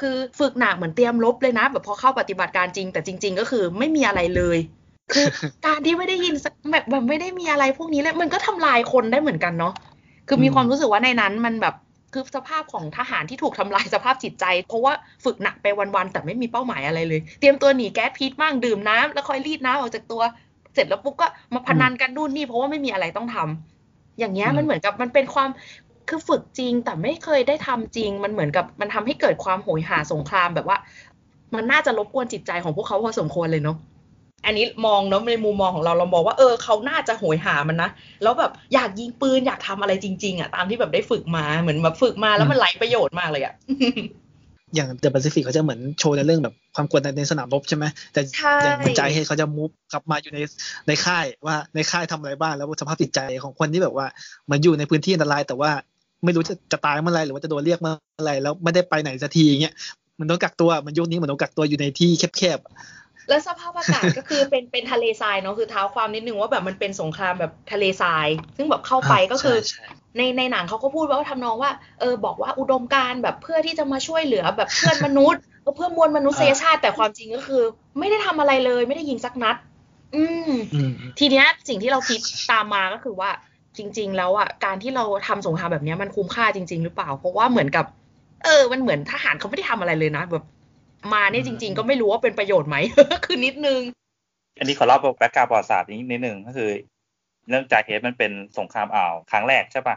[0.00, 4.58] คือฝึกหนักเหมือนเตรียมลบเลยนะ แบบพอเข้าปฏิบัติการจริง แต่จริง ๆ ก็คือไม่มีอะไรเลย
[5.14, 5.26] คือ
[5.66, 9.74] การที่ไม่ได้ยินสักแบบแบบไม่ได้มีอะไรพวกนี้เลยมันก็ทำลายคนได้เหมือนกันเนาะ
[10.28, 11.74] คือมีความรู้สึกว่าในนั้นมันแบบ
[12.14, 14.92] คือสภาพของทหารที่ถูกทำลายสภาพจิตใจ เพราะว่า
[15.24, 20.22] ฝึกหนักไปวันๆแต่ไม่มีเป้าหมายอะไรเลย เตรียมตัวหนีแก๊สพิษมั่งดื่มน้ำแล้วค่อยรีดน้ำออกจากตัว
[20.74, 25.50] เสร็จแล้วปุ๊บก็มาพนันกันนู่นนี่เพราะว่าไม่มีอะไรต้องทำอย่างเงี้ยอืมมันเหมือนกับมันเป็นความ
[26.08, 30.78] คือฝึกจริงแต่ไม่เคยได้ทำจริง มันเหมือนกับมันทำให้เกิดความโหยหาสงครามแบบว่า
[31.54, 33.76] มันน่าจะรบกวนจิตใจของพวกเขาพอสมควรเลยเนาะ
[34.46, 37.90] อันนี้มองเนาะในมุมมองของเราเรามองว่าเออเขาน่าจะโหยหามันนะ
[38.22, 43.54] แล้วแบบอยากยิงปืนอยากทำอะไรจริง ๆอะตามที่แบบได้ฝึกมาเหมือนแบบฝึกมาแล้วมันไร้ประโยชน์มากเลยอะ
[44.74, 50.38] อย่างเดอะแปซิฟิกเขาจะเหมือนโชว์ในเรื่องแบบความกดดันในสนามรบใช่ไหมแต่ใช่อย่างเหมือนใจเฮดเขาจะมูฟกลับมาอยู่ใน
[50.86, 55.70] ในค่ายว่าในค่ายทำอะไรบ้างแล้วสภาพจิตใจของคนที่แบบว่าเหมันอยู่ในพื้นที่อันตราย แต่ว่า
[56.24, 59.74] ไม่รู้จะจะตายเมื่อไหรหรือว่าจะโดนเรียกเมื่อไหรแล้วไม่ได้ไปไหนสักทีอย่างเงี้ย
[60.20, 69.84] มันต้องกักตัวมันยุคนี้เหมือนต้องกักตัวอยู่ในที่แคบๆ แล้วสภาพอากาศก็คือเป็นเป็นทะเลทรายเนาะคือเท้าความนิดนึงว่าแบบมันเป็นสงครามแบบทะเลทราย ซึ่งแบบเข้าไปก็คือใช่ใช่
[70.16, 75.42] ในในหนังเขาก็พูดว่าทำนองว่าเออบอกว่าอุดมการณ์แบบเพื่อที่จะมาช่วยเหลือแบบเพื่อนมนุษย์
[75.76, 77.62] เพื่อมวลมนุษยชาติแต่ความจริงก็คือ
[77.98, 79.56] ไม่ได้ทำอะไรเลยไม่ได้ยิงสักนัด
[80.14, 83.30] อืมอืม ทีเนี้ยสิ่งที่เราคิดตามมาก็คือว่า
[83.76, 87.86] จริง ๆ แล้วอะการที่เราทำสงครามแบบเนี้ยมันคุ้มค่าจริง ๆ หรือเปล่า เพราะว่าเหมือนกับ
[88.44, 90.44] เออ มันเหมือนทหารเขาไม่ได้ทำอะไรเลยนะ แบบ
[91.12, 92.76] มาเนี่ยจริง ๆ ก็ไม่รู้ว่าเป็นประโยชน์ไหม
[93.26, 93.80] คือนิดนึง
[94.58, 96.70] อันนี้ขอเล่าแบ็กกราวด์ประวัติศาสตร์นิดนิดนึงก็คือ
[97.48, 99.96] เนื่องจากเหตุมันเป็นสงครามอ่าวครั้งแรกใช่ปะ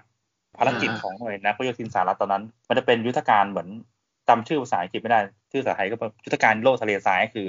[0.58, 3.70] ภารกิจอ่าของหน่วยนักโยธินสหรัฐตอนนั้น มันจะเป็นยุทธการเหมือน
[4.30, 5.20] จำชื่อภาษาอังกฤษไม่ได้
[5.52, 7.48] ชื่อภาษาไทยก็เป็นยุทธการโลกทะเลทรายก็คือ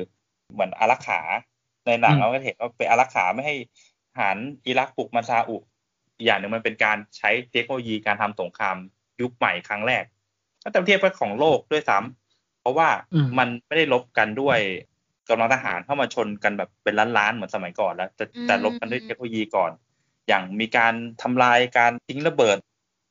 [0.53, 1.21] เหมือนอารักขา
[1.87, 3.55] ในหนังเราก็เห็นว่าเป็นอารักขาไม่ให้
[4.13, 5.57] ทหารอิรักบุกมาซาอุ
[6.17, 8.77] อีกอย่างหนึ่งมันเป็นการใช้เทคโนโลยีการทำสงคราม
[9.21, 10.05] ยุคใหม่ครั้งแรก
[10.63, 12.28] ถ้าเทียบกับของโลกด้วยซ้ำ
[12.61, 14.59] เพราะว่าอืมมันไม่ได้ลบกันด้วย
[15.29, 19.71] กำลังทหารเข้ามาชนกันแบบเป็นล้านๆเหมือนสมัยก่อนแล้วแต่อืมแต่ลบกันด้วยเทคโนโลยีก่อน
[20.29, 22.59] อย่างมีการทำลายการทิ้งระเบิด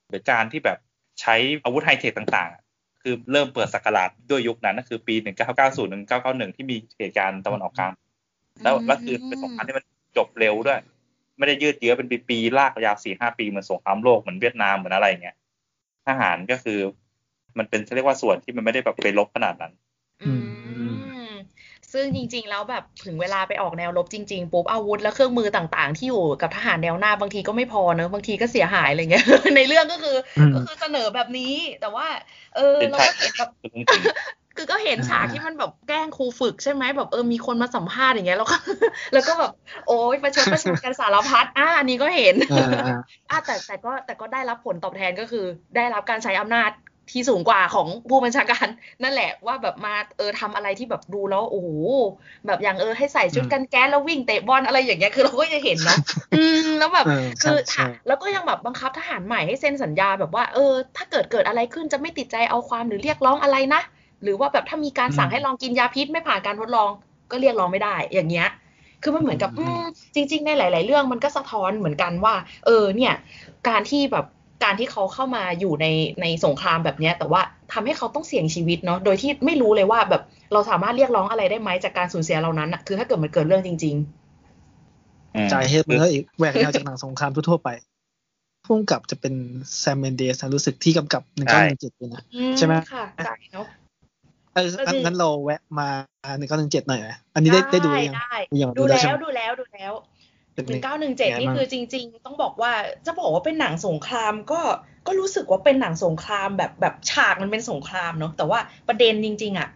[0.09, 0.77] หรือการที่แบบ
[1.21, 5.15] ใช้อาวุธไฮเทคต่างๆ คือเริ่มเปิดสักราชด้วยยุคนั้นก็คือปี
[5.57, 7.93] 1990 1991 ที่มีเหตุการณ์ตะวันออกกลาง
[8.63, 9.85] แล้วแล้วคือเป็นสงครามที่มัน
[10.17, 10.79] จบเร็วด้วย
[11.37, 15.35] ไม่ได้ยืดเยื้อเป็นปีๆลากยาวสี่ห้าปีเหมือนสงครามโลกเหมือนเวียดนามเหมือนอะไรอย่างเงี้ย
[16.07, 16.79] ทหารก็คือ
[17.57, 19.73] มันเป็นเรียกว่าส่วนที่มันไม่ได้แบบไปลบขนาดนั้น
[20.23, 20.31] อื
[21.29, 21.31] ม
[21.93, 32.07] ซึ่งจริง ๆ แล้วแบบถึงเวลาไปออกแนวรบจริง ๆ ปุ๊บอาวุธและเครื่องมือต่างๆ ที่อยู่กับทหารแนวหน้าบางทีก็ไม่พอเนอะบางทีก็เสียหายอะไรเงี้ย ในเรื่องก็คืออมก็คือเสนอแบบนี้ แต่ว่า
[32.55, 33.85] เออเป็นเราใช่ก็เห็นแบบคือจริง
[34.57, 38.57] คือก็เห็นอ่าฉากที่มันแบบแกล้งครูฝึกใช่ไหมแบบเออมีคนมาสัมภาษณ์อย่างเงี้ยแล้วก็
[39.13, 39.51] แล้วก็แบบ
[39.87, 42.97] โอ๊ยประชดประชันกันสารพัดอ่าอันนี้ก็เห็นอ่าอ่า
[43.29, 46.71] อะแต่แต่ก็แต่ก็ได้รับผลตอบแทนก็คือ ได้รับการใช้อำนาจ
[47.11, 48.67] ที่สูงกว่าของผู้บัญชาการ
[49.03, 51.69] นั่นแหละว่าแบบมาเออทำอะไรที่แบบดูแล้วโอ้โห
[52.45, 55.97] แบบอย่างเออให้ใส่ชุดกันแก๊สแล้ววิ่งเตะบอลอะไรอย่างเงี้ยคือเราก็จะเห็นเนาะ
[56.37, 63.81] อืมแล้วแบบเออคือใช่ใช่ถ้าแล้วก็ยังแบบบังคับทหารใหม่ให้เซ็นสัญญาแบบว่าเออ ถ้าเกิดเกิดอะไรขึ้นจะไม่ติดใจเอาความหรือเรียกร้องอะไรนะ
[64.23, 66.89] หรือว่าแบบถ้ามีการสั่งให้ลองกินยาพิษไม่ผ่านการทดลอง
[67.31, 68.49] ก็เรียกร้องไม่ได้อย่างเงี้ย
[69.03, 69.83] คือมันเหมือนกับอืม
[70.15, 73.13] จริง ๆ ในหลาย ๆ เรื่องมันก็สะท้อนเหมือนกันว่า เออเนี่ย
[73.67, 74.25] การที่แบบ
[74.63, 75.85] การที่เขาเข้ามาอยู่ใน
[76.21, 77.41] ในสงครามแบบเนี้ยแต่ว่า
[77.73, 80.21] ทำให้เขาต้องเสี่ยงชีวิตเนาะโดยที่ไม่รู้เลยว่าแบบ
[80.53, 87.69] เราสามารถเรียกร้องอะไรได้ไหมจากการสูญเสียเหล่านั้นอะคือถ้าเกิดมันเกิดเรื่องจริงๆอืมใจเฮดมันก็อีกแหวกแนวจากหนังสงครามทั่วๆไป
[88.65, 89.33] พุ่งกับจะเป็น
[89.79, 93.67] แซมเมนเดสนะรู้สึกที่กำกับหนึ่งเก้าหนึ่งเจ็ดเลยนะๆอืใช่ไหมค่ะใช่เนาะ
[94.53, 95.87] เออก็คืองั้นเราแวะมา
[96.37, 100.16] หนึ่งเก้าหนึ่งเจ็ดหน่อยไหมอันนี้ได้ได้ดูยังได้ยังดูใช่แล้วไหมดูแล้วดูแล้วเป็น
[100.65, 102.71] หไงนึ่งเก้าหนึ่งเจ็ดไงนี่บ้างคือจริง ๆ ต้องบอกว่า
[103.05, 104.61] จะบอกว่าเป็นหนังสงครามก็
[105.07, 109.69] ก็รู้สึกว่าเป็นหนังสงครามแบบแบบฉากมันเป็นสงครามเนาะแต่ว่าประเด็นจริง ๆ อะ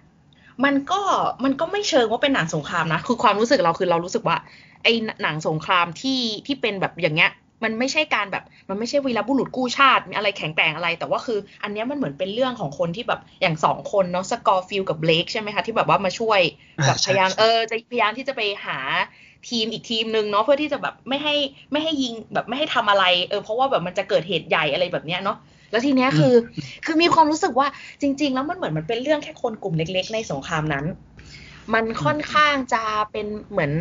[0.65, 1.01] มันก็
[1.43, 4.37] มันก็ไม่เชิงว่าเป็นหนังสงครามนะคือความรู้สึกเราคือเรารู้สึกว่า
[4.83, 7.31] ไอ้หนังสงครามที่ที่เป็นแบบอย่างเงี้ย
[7.63, 16.41] มันไม่ใช่การแบบมันไม่ใช่วีรบุรุษกู้ชาติมีอะไรแข็งแกร่งอะไร แต่ว่าคือ อันเนี้ยมันเหมือนเป็นเรื่องของคนที่แบบอย่างสองคนเนาะ Schofield กับ Blake ใช่ไหมคะที่แบบว่ามาช่วย
[16.79, 18.77] อ่าแบบพยายามใช่เออจะพยายามที่จะไปหา
[19.49, 21.35] ทีมอีกทีมหนึ่งเนาะเพื่อที่จะแบบไม่ให้
[21.71, 25.37] ไม่ให้ยิงแบบไม่ให้ทำอะไรเออเพราะว่าแบบมันจะเกิดเหตุใหญ่อะไรแบบเนี้ยเนาะ
[25.71, 26.33] แล้วทีเนี้ยคือ
[26.85, 27.67] คือมีความรู้สึกว่า
[28.01, 30.85] จริง ๆ แล้วมันเหมือนมันเป็นเรื่องแค่คนกลุ่มเล็ก ๆ ในสงครามนั้น
[31.73, 33.73] มันค่อนข้างจะเป็นเหมือน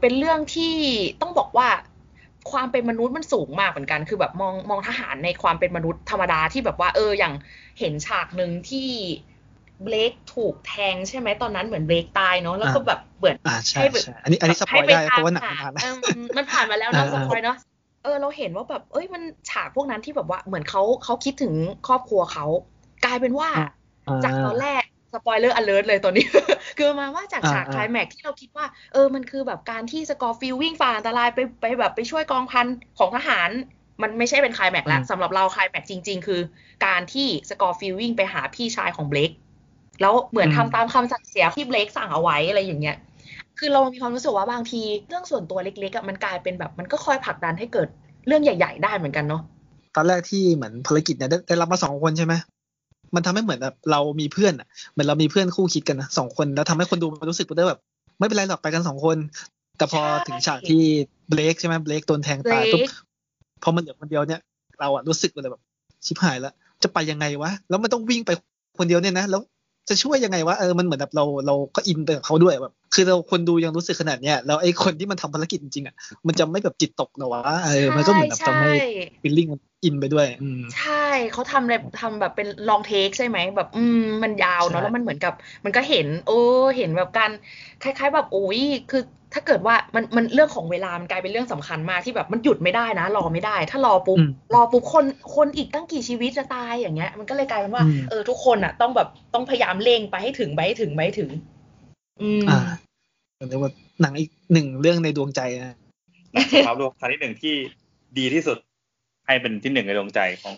[0.00, 0.74] เป็นเรื่องที่
[1.20, 1.68] ต้องบอกว่า
[2.52, 7.34] ความเป็นมนุษย์มันสูงมากเหมือนกัน คือแบบมองมองทหารในความเป็นมนุษย์ธรรมดาที่แบบว่าเอออย่าง
[7.80, 8.88] เห็นฉากหนึ่งที่
[9.84, 15.94] เบลกถูกแทงใช่ไหมตอนนั้นเหมือนเบลกตายเนาะแล้วก็แบบเหมือนอ่าใช่ให้แบบใช่อันนี้อันนี้สปอยได้เพราะว่าหนังมันให้ผ่านไปแล้วตมหเออ
[16.36, 17.56] มันผ่านมาแล้วเนาะอ่า spoil เนาะ
[18.04, 21.52] เออเราเห็นว่าแบบเอ้ยมันฉากพวกนั้นที่แบบว่าเหมือนเขาเขาคิดถึง
[21.88, 22.46] ครอบครัวเขา
[23.04, 23.48] กลายเป็นว่า
[24.06, 24.82] อ่า จากตอนแรก
[25.14, 26.24] spoiler alert เลยตอนนี้
[26.78, 32.66] คือมาว่าจากฉากคลายแม็กที่เราคิดว่า เออมันคือแบบการที่ Schofield วิ่งฝ่าอันตรายไปไปแบบไปช่วยกองพัน
[32.98, 33.50] ของทหาร
[34.02, 36.40] มันไม่ใช่เป็นคลายแม็กแล้วสำหรับเราคลายแม็กจริง ๆ คือ
[36.86, 39.30] การที่ Schofield วิ่งไปหาพี่ชายของ Blake
[40.02, 42.96] แล้วเหมือนทำตามคำสั่งเสียที่ Blake สั่งเอาไว้อะไรอย่างเงี้ย
[43.58, 47.88] คือเรามีความรู้สึกว่าบางทีเรื่องส่วนตัวเล็กๆอะมันกลายเป็นแบบมันก็คอยผลักดันให้เกิด
[48.26, 49.42] เรื่องใหญ่ ๆ ได้เหมือนกันเนาะ
[49.96, 52.34] ตอนแรกที่เหมือนภารกิจเนี่ยได้ได้รับมาสองคนใช่ไหม
[53.14, 57.80] มันทำให้เหมือนแบบเรามีเพื่อนอะเหมือนเรามีเพื่อนคู่คิดกันนะสองคนแล้วทำให้คนดูมันรู้สึกว่าแบบ
[58.18, 59.16] ไม่เป็นไรหรอกไปกันสองคน
[59.78, 60.82] แต่พอถึงฉากที่
[61.28, 62.82] เบรกใช่ไหมเบรกโดนแทงตายปุ๊บ
[63.62, 64.40] พอมันเหลือคนเดียวเนี่ย
[64.80, 65.62] เราอะรู้สึกเลยแบบ
[66.06, 68.30] ชิบหายแล้วจะไปยังไงวะแล้วมันต้องวิ่งไป
[68.78, 69.40] คนเดียวเนี่ยนะแล้ว
[69.88, 75.94] จะช่วยยังไงวะเออมันเหมือนแบบเราเราก็อินไปกับเขาด้วยแบบ คือเราคนดูยังรู้สึกขนาดเนี้ยแล้วไอ้คนที่มันทำภารกิจจริงๆอะ
[76.26, 78.72] มันจะไม่แบบจิตตกหรอวะเออมันก็เหมือนแบบทำให้
[79.22, 86.38] ฟิลลิ่งมันอินไปด้วยอืมใช่เขาทำเลยทำแบบเป็นลองเทคใช่ไหมแบบ อืมมันยาวเนาะแล้วมันเหมือนกับ มันก็เห็น โอ้
[86.76, 87.30] เห็นแบบการ
[87.82, 94.18] คล้าย ๆ แบบโอ้ยคือ ถ้าเกิดว่ามันมันเรื่องของเวลามันกลายเป็นเรื่องสำคัญมากที่แบบมันหยุดไม่ได้นะ รอไม่ได้ ถ้ารอปุ๊บ
[94.54, 95.04] รอปุ๊บคน
[95.36, 101.30] คนอีกตั้งกี่ชีวิตจะตายอย่างเงี้ย มันก็เลยกลายเป็นว่าเออทุกคนอะ ต้องแบบต้องพยายามเร่งไปให้ถึงไปให้ถึงไปให้ถึง
[102.20, 102.58] อืมอ่า
[103.48, 103.70] เรียกว่า
[104.02, 105.76] หนังอีกหนึ่งเรื่องในดวงใจนะ
[106.52, 107.54] สงครามโลกครั้งที่หนึ่งที่
[108.18, 108.58] ดีที่สุด
[109.26, 110.54] ให้เป็นที่หนึ่งในดวงใจของ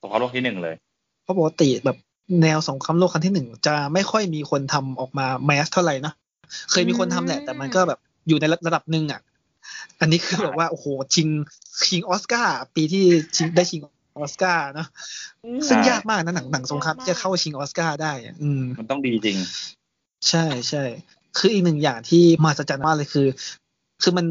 [0.00, 0.74] สงครามโลกที่หนึ่งเลย
[1.22, 1.96] เพราะปกติแบบ
[2.42, 6.12] แนวสงครามโลกครั้งที่หนึ่งจะไม่ค่อยมีคนทำออกมาแมสเท่าไหร่นะ
[6.70, 9.20] เคยมีคนทำแหละ แต่มันก็แบบ อยู่ในระดับหนึ่งอะ
[10.00, 11.28] อันนี้คือแบบว่าโอ้โหชิง
[11.88, 13.04] ชิงออสการ์ปีที่
[13.36, 13.80] ชิงได้ชิง
[14.18, 14.86] ออสการ์นะ
[15.68, 19.38] ซึ่งยากมากนะหนังหนังสงครามที่จะเข้าชิงออสการ์ได้อะอืมมันต้องดีจริง
[20.28, 20.84] ใช่ใช่
[21.38, 23.26] คืออีกหนึ่งอย่างที่มหัศจรรย์มากเลยคือ
[24.02, 24.26] คือมัน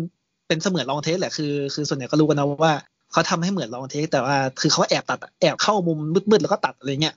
[0.47, 2.73] เป็นเสมือน long take แหละคือคือส่วนใหญ่ก็รู้กันนะว่า
[3.11, 7.15] เขาทำให้เหมือน long take แต่ว่าคือเขาแอบตัดแอบเข้ามุมมืดๆแล้วก็ตัดอะไรเงี้ย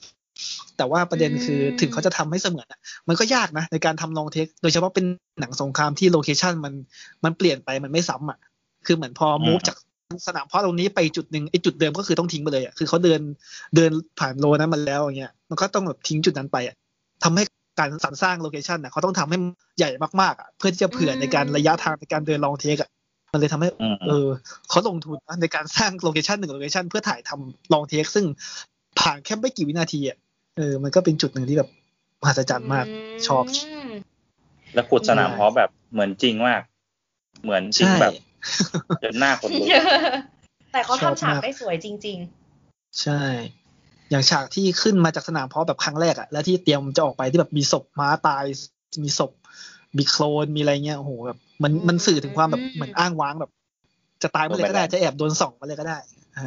[0.77, 5.07] แต่ว่าประเด็นคือถึงเขาจะทำให้เสมือนอะ มันก็ยากนะ ในการทำ long take โดยเฉพาะเป็น
[5.41, 6.75] หนังสงครามที่ location มัน
[7.25, 8.39] มันเปลี่ยนไปมันไม่ซ้ำอะ
[8.87, 9.77] คือเหมือนพอ move จาก
[10.27, 13.21] สนามเพลาะตรงนี้ไปจุดหนึ่งไอ้จุดเดิมก็คือต้องทิ้งไปเลยอะคือเขาเดิน
[13.77, 16.75] เดินผ่านโลนั้นมาแล้วอย่างเงี้ยมันก็ต้องแบบทิ้งจุดนั้นไปอะ
[17.25, 17.45] ทำให้
[17.79, 19.39] การสรรสร้าง location อะเขาต้องทำให้
[19.79, 22.91] ใหญ่มากๆอะเพื่อที่จะเผื่อในการระยะทางในการเดิน long take อะ
[23.33, 23.69] มันเลยทำให้
[24.09, 24.29] เออ
[24.69, 28.27] เขาลงทุนในการสร้าง location หนึ่ง location เพื่อถ่ายทำ long take ซึ่ง
[29.01, 30.19] ผ่านแค่ไม่กี่วินาทีอะ
[30.57, 31.71] เออ มันก็เป็นจุดหนึ่งที่แบบ
[32.21, 32.87] มหัศจรรย์มาก
[33.27, 33.45] ชอบ
[34.75, 36.63] แล้วขุดสนามเพาะแบบเหมือนจริงมาก
[37.43, 38.13] เหมือนจริงแบบ
[39.03, 39.67] จนหน้าคนลุก
[40.73, 42.19] แต่เขาทำฉากได้สวยจริง
[42.59, 43.21] ๆ ใช่
[44.11, 48.45] อย่างฉากที่ขึ้นมาจากสนามเพาะแบบครั้งแรกอะแล้วที่เตรียมจะออกไปที่แบบมีศพม้าตาย
[49.05, 49.33] มีศพ
[49.97, 53.51] มีโคลนมีอะไรเงี้ยโอ้โหแบบ มันมันสื่อถึงความแบบเหมือนอ้างว้างแบบ
[54.23, 55.99] จะตายเมื่อไรก็ได้จะแอบโดนส่องเมื่อไรก็ได้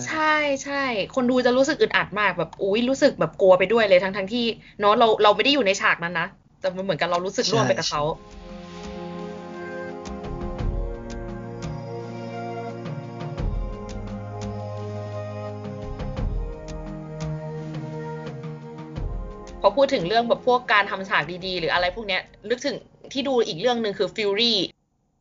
[0.08, 0.84] ใช่ใช่
[1.16, 4.46] คนดูจะรู้สึกอึดอัดมากแบบอุ้ยรู้สึกแบบกลัวไปด้วยเลยทั้งทั้งที่
[4.80, 6.28] เนาะเราเราไม่ได้อยู่ในฉากนั้นนะ
[6.60, 8.04] แต่มันเหมือนกับเรารู้สึกร่วมไปกับเขา
[19.62, 22.76] พอพูดถึงเรื่องแบบพวกการทำฉากดีๆ หรืออะไรพวกเนี้ยนึกถึง
[23.12, 24.54] ที่ดูอีกเรื่องหนึ่งคือ Fury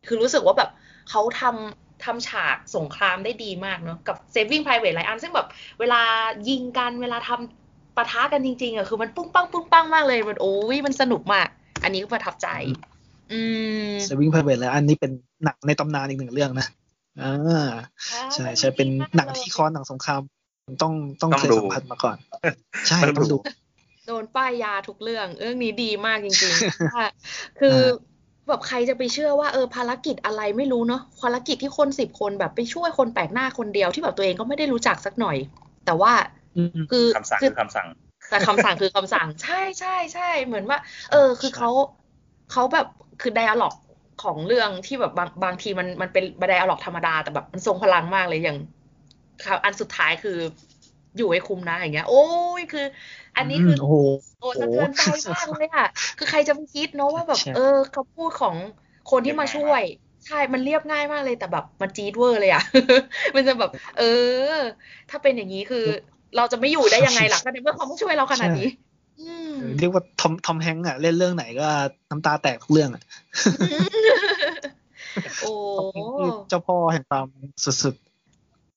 [0.06, 0.70] คือรู้สึกว่าแบบ
[1.10, 5.46] เขาทำ ทำฉากสงครามได้ดีมากเนาะกับ Saving Private Ryan ซึ่งแบบ
[5.80, 6.02] เวลา
[6.48, 11.48] ยิงกันเวลาทำปะทะกันจริงๆอะคือมันปุ้งปังปุ้งปังมากเลยมันโอ้ยมันสนุกมาก
[11.84, 12.48] อันนี้ก็ประทับใจ
[13.32, 13.40] อื
[13.90, 15.12] ม Saving Private Ryan นี่เป็น
[15.44, 16.66] หนังในตำนานอีกหนึ่งเรื่องนะ
[17.22, 17.70] อ่า
[18.34, 20.20] ใช่ใช่เป็นหนังที่คอนหนังสงคราม
[20.82, 22.16] ต้องต้องเคยสัมผัสมาก่อน
[22.88, 23.38] ใช่ต้องดู
[24.06, 27.78] โดนป้ายยาทุกเรื่อง เรื่องนี้ดีมากจริงๆคือ
[28.48, 35.36] แบบใครจะไปเชื่อว่าเออภารกิจอะไรไม่รู้เนาะภารกิจที่คนสิบคนแบบไปช่วยคนแปลกหน้าคนเดียวที่แบบตัวเองก็ไม่ได้รู้จักสักหน่อย
[35.86, 36.12] แต่ว่า
[36.90, 37.86] คือคำสั่งคือคำสั่ง
[38.30, 40.78] แต่คำสั่งคือคำสั่ง ใช่ใช่ใช่เหมือนว่า
[41.12, 41.70] เออ คือเขา
[42.52, 42.86] เขาแบบ
[43.20, 43.74] คือไดอะล็อก
[44.24, 48.58] ของเรื่องที่แบบบางบางทีมันมันเป็นไดอะล็อกธรรมดาแต่แบบมันทรงพลังมากเลยอย่าง
[49.64, 50.38] อันสุดท้ายคือ
[51.16, 52.24] อยู่ให้คุมนะอย่างเงี้ย โอ้
[52.60, 52.86] ยคือ
[53.36, 53.94] อันนี้คือ โอ้โห
[54.40, 55.02] โอ้สะเทือนใจ
[55.34, 55.86] มากเลยค่ะ
[56.18, 58.54] คือใครจะไปคิดเนาะว่าแบบ เออคำพูดของ
[59.10, 59.82] คนที่มาช่วย
[60.26, 62.62] ใช่ มันเรียบง่ายมากเลยแต่แบบมันจี๊ดเวอร์เลยอะ
[63.34, 64.02] มันจะแบบ เอ
[64.52, 64.54] อ
[65.10, 65.84] ถ้าเป็นอย่างนี้คือ
[66.36, 68.68] เราจะไม่อยู่ได้ยังไงล่ะก็ในเมื่อเขาไม่ช่วยเราขนาดนี้
[69.78, 71.68] เรียกว่าทอมทอมแฮงอะ เล่นเรื่องไหนก็
[72.10, 73.02] น้ำตาแตกทุกเรื่องอะ
[75.40, 75.52] โอ้
[76.48, 77.26] เจ้าพ่อแห่งความ
[77.82, 77.94] สุด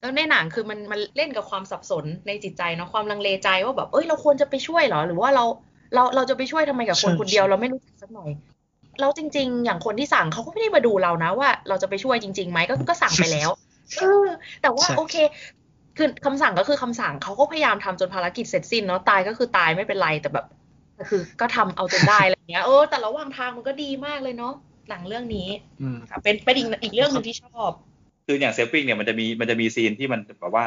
[0.01, 5.45] แล้วในหนังคือมันมันเล่นกับความสับสนในจิตใจเนาะความลังเลใจว่าแบบเอ้ยเราควรจะไปช่วยเหรอ หรือว่าเรา
[5.93, 8.29] เราเราจะไปช่วยทำไมกับคนคนเดียวเราไม่รู้จักสักหน่อย
[8.99, 13.49] แล้วจริง ๆ อย่างคนที่สั่งเขาก็ไม่ได้มาดูเรานะว่า เราจะไปช่วยจริงๆไหมก็ก็สั่งไปแล้ว
[13.97, 14.27] เออ
[14.61, 15.15] แต่ว่าโอเค
[15.97, 20.45] คือคำสั่งก็คือคำสั่งเขาก็พยายามทำจนภารกิจเสร็จสิ้นเนาะตายก็คือตายไม่เป็นไรแต่แบบ
[21.09, 24.53] คือก็ทำเอาจนได้อะไรเงี้ยเออแต่ระหว่างทางมันก็ดีมากเลยเนาะ
[24.89, 25.47] หนังเรื่องนี้
[25.81, 27.71] อืมค่ะเป็นเป็นอีกอีกเรื่องหนึ่งที่ชอบ
[28.25, 30.65] คืออย่างเซฟปิ้งเนี่ยมันจะมีมันจะมีซีนที่มันแบบว่า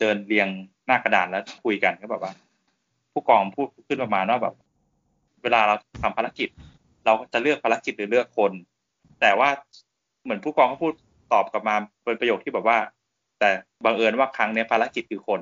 [0.00, 0.48] เดินเรียง
[0.86, 2.32] หน้ากระดานแล้วคุยกันก็แบบว่า
[3.12, 4.54] ผู้กองพูดขึ้นประมาณว่าแบบ
[5.42, 6.48] เวลาเราทำภารกิจ
[7.04, 8.52] เราจะเลือกภารกิจหรือเลือกคน
[9.20, 9.48] แต่ว่า
[10.22, 10.92] เหมือนผู้กองก็พูด
[11.32, 12.78] ตอบกลับมาเป็นประโยคที่แบบว่า
[13.40, 13.50] แต่
[13.84, 15.40] บังเอิญว่าครั้งนี้ภารกิจคือคน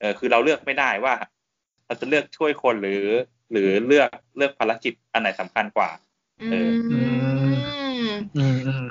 [0.00, 1.14] เออคือเราเลือกไม่ได้ว่า
[1.86, 3.04] เราจะเลือกช่วยคนหรือ
[3.52, 5.90] หรือเลือกเลือกภารกิจอันไหนสำคัญกว่า
[6.50, 6.68] เออ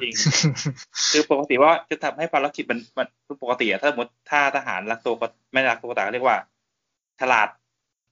[0.02, 0.14] จริง
[1.12, 3.08] คือปกติว่าจะทำให้ภารกิจมันมัน
[3.44, 6.38] ปกติอะถ้าสมมติถ้าทหารรักตัวก็ไม่รักตัวก็ตามเรียกว่า
[7.22, 7.48] ฉลาด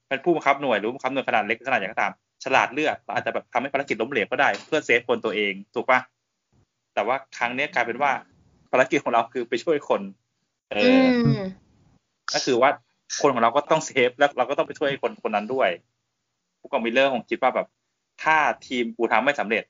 [0.08, 2.12] เป็นผู้บังคับหน่วยหรือผู้บังคับหน่วยขนาดเล็กขนาดใหญ่ก็ตาม
[2.44, 6.00] ฉลาดเลือกเราอาจจะแบบทำให้ภารกิจล้มเหลวก็ได้ เพื่อเซฟคนตัวเองถูกปะ
[6.94, 8.10] แต่ว่าครั้งเนี้ยกลายเป็นว่า
[8.70, 10.00] ภารกิจของเราคือไปช่วยคน
[10.70, 10.76] เอ
[11.24, 11.42] อือม
[12.34, 12.70] ก็คือว่า
[13.22, 15.68] คนของเราก็ต้อง save แล้วเราก็ต้องไปช่วยคนคนนั้นด้วย
[16.60, 17.66] ผู้กอง Miller คงคิดว่าแบบ
[18.22, 19.64] ถ้าทีมกูทำไม่สำเร็จ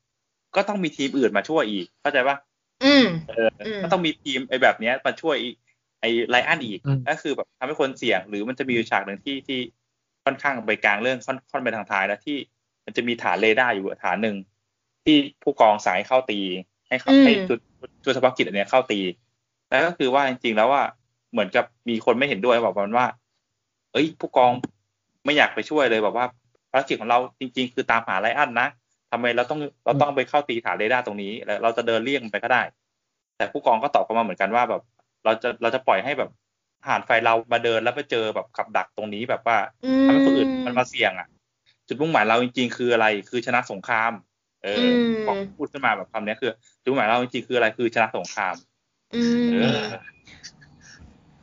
[0.56, 2.36] ก็ต้องมีทีมอื่นมาช่วยอีก เข้าใจปะ
[2.84, 5.54] อืมเอออืมก็ต้องมีทีมไอ้แบบเนี้ยมาช่วยอีก
[6.00, 9.58] ไอ้ Ryan อีกอืมก็คือแบบทำให้คนเสี่ยง หรือมันจะมีอยู่ฉากหนึ่งที่ที่
[10.24, 12.36] ค่อนข้างไปกลางเรื่องค่อนค่อนไปทางท้ายแล้วที่
[12.84, 14.36] มันจะมีฐานเรดาร์อยู่ฐานหนึ่ง
[15.04, 16.40] ที่ผู้กองสั่งเข้าตี
[16.88, 17.58] ให้เขาอืมให้จุด
[18.04, 19.00] จุดเฉพาะกิจอันเนี้ยเข้าตี
[19.68, 20.82] แล้วก็คือว่าจริงๆแล้วว่า
[21.32, 23.06] เหมือนกับมีคนไม่เห็นด้วยบอกมันว่า
[23.92, 24.52] เอ้ย ผู้กอง
[25.24, 26.26] ไม่อยากไปช่วยเลยแบบว่า
[26.70, 28.68] ภารกิจของเราจริง ๆ คือตามหาไลอันนะ
[29.12, 32.62] ทำไมเราต้องเราต้องไปเข้าตีฐานเรดาร์ตรงนี้ แล้วเราจะเดินเลี่ยงไปก็ได้
[33.36, 34.82] แต่ผู้กองก็ตอบกลับมาเหมือนกันว่าแบบ
[35.24, 36.30] เราจะเราจะปล่อยให้แบบ
[36.82, 41.28] ทหารไฟเรามาเดินแล้วไปเจอแบบกับดักตรงนี้แบบว่าอืทำให้คนอื่นมันมาเสี่ยงอะ
[41.88, 44.12] จุดมุ่งหมายเราจริง ๆ คืออะไร คือชนะสงคราม
[44.64, 44.96] เอออม
[45.26, 46.50] บอกพูดขึ้นมาแบบคำเนี้ยคือ
[46.82, 48.54] จุดมุ่งหมายเราจริงๆคืออะไรคือชนะสงคราม
[49.14, 49.82] อืมเออ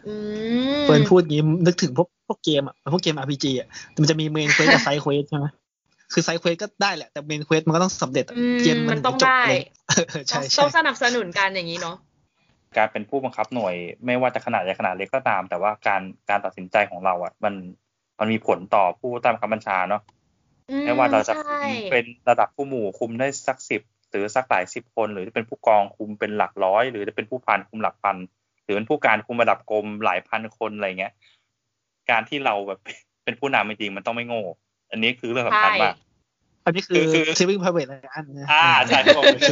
[0.05, 0.13] อื
[0.51, 3.67] มเฟิร์นพูดงี้นึกถึงพวกพวกเกมอะพวกเกม RPG อะ
[4.01, 5.45] มันจะมี main quest กับ side quest ใช่ไหม
[6.13, 11.98] คือ side quest ก็ได้แหละ แต่ main quest มันก็ต้องสำเร็จอะอืมเกมมัมันต้องจบได้เลยเออต้ใช่ใช่ต้องสนับสนุนกันอย่างนี้เนาะ
[12.78, 17.54] การเป็นผู้บังคับหน่วย ไม่ว่าจะขนาดใหญ่ขนาดเล็กก็ตาม แต่ว่าการการตัดสินใจของเราอะ มัน
[18.19, 20.02] มันมีผลต่อผู้ใต้บังคับบัญชาเนาะ
[20.69, 21.56] อืไม่ว่าเราจะใช่
[21.89, 28.17] เป็นระดับผู้หมู่คุมได้สักสิบหรือสักหลายสิบคน หรือจะเป็นผู้กองคุมเป็นหลักร้อย หรือจะเป็นผู้พันคุมหลักพัน
[28.63, 31.13] หรือเป็นผู้การคุมระดับกรมหลายพันคนอะไรเงี้ย
[32.10, 32.80] การที่เราแบบ
[33.24, 34.43] เป็นผู้นำจริงๆมันต้องไม่โง่
[34.91, 35.95] อันนี้คือเรื่องสำคัญมาก
[36.65, 39.45] อันนี้คือคือ saving private Ryan นะอ่าใช่ครับผมโอเค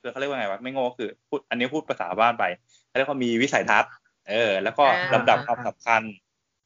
[0.00, 2.44] คือเขาเรียกว่าไงวะไม่โง่คือพูดอันนี้พูดภาษาบ้านไป
[2.86, 3.92] เขาเรียกว่ามีวิสัยทัศน์
[4.30, 6.02] เออ แล้วก็อ่าลำดับความสำคัญ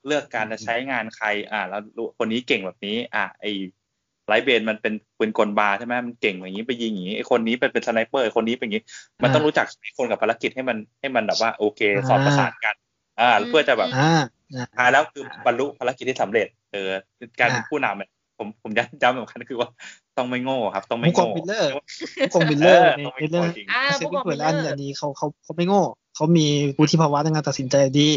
[0.07, 8.85] เลือกการจะใช้งานใคร อ่า แล้วรู้คนนี้เก่งแบบนี้ อ่าไอ้ Reiben มันเป็นปืนกลบาร์ใช่ไหมมันเก่งอย่างนี้ไปยิงอย่างนี้ไอ้คนนี้เป็นเป็น sniper คนนี้เป็นอย่างนี้
[9.23, 12.75] มันต้องรู้จักใช้คนกับภารกิจให้มันให้มันแบบว่าโอเคสอดประสานกัน
[13.21, 14.23] อ่าเพื่อจะแบบอ่า
[14.55, 16.87] อ่าท้ายแล้วคือบรรลุภารกิจที่สำเร็จ เออ
[17.41, 19.69] การเป็นผู้นำเนี่ยผมผมย้ำย้ำสำคัญคือว่า
[20.19, 21.71] ต้องไม่โง่ครับ ต้องไม่ผู้กองโง่ Miller
[22.23, 25.83] ผู้กอง Miller เออในต้องไม่ในเรื่องโง่จริงอ่า saving ผู้กอง private Miller Ryan อันนี้เขาเขาเขาไม่โง่
[26.17, 26.47] เขามี
[26.79, 28.11] วุฒิภาวะในการตัดสินใจดี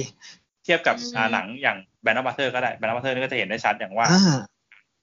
[0.64, 4.38] เทียบกับอืมอ่าหนังอย่างแบนด์บัตเตอร์ก็ได้แบนด์บัตเตอร์นี่ก็จะเห็นได้ชัดอย่างว่าอ่า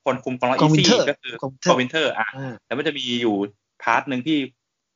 [0.04, 3.36] คนคุมกองร้อยกอีองซี่ Winter ก็คือกอง Winter กองวินเทอร์อะอ่าแล้วมันจะมีอยู่
[3.82, 4.38] พาร์ทหนึ่งที่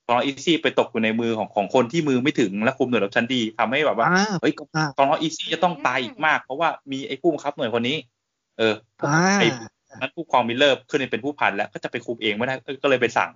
[0.07, 7.97] กองร้อยอีซี่ไปตกอยู่ในมือของของคนที่มือไม่ถึงและคุมหน่วยรบชั้นดีทำให้แบบว่าอ่าเฮ้ยกองอ่ากองร้อยอีซี่จะต้องตายอีกมาก เพราะว่ามีไอ้ผู้บังคับหน่วยคนนี้
[8.59, 8.75] เออ
[9.07, 9.49] อ่าไอ้
[10.01, 13.31] นั้นผู้กองมิลเลอร์ขึ้นเป็นผู้พันแล้วก็จะไปคุมเองไม่ได้เออก็เลยไปสั่ง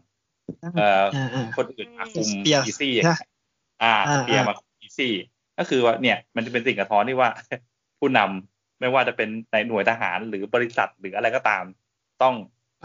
[0.77, 3.17] เอ่ออ่าอ่าคนอื่นมาคุม Spears อีซี่ใช่
[3.83, 5.13] อ่าอ่าเปียอ่ามมาคุมอีซี่
[5.59, 7.31] ก็คือว่าเนี่ย มันจะเป็นสิ่งกระท้อนที่ว่า
[8.01, 11.65] ผู้นำไม่ว่าจะเป็นในหน่วยทหารหรือบริษัทหรืออะไรก็ตาม
[12.23, 12.35] ต้อง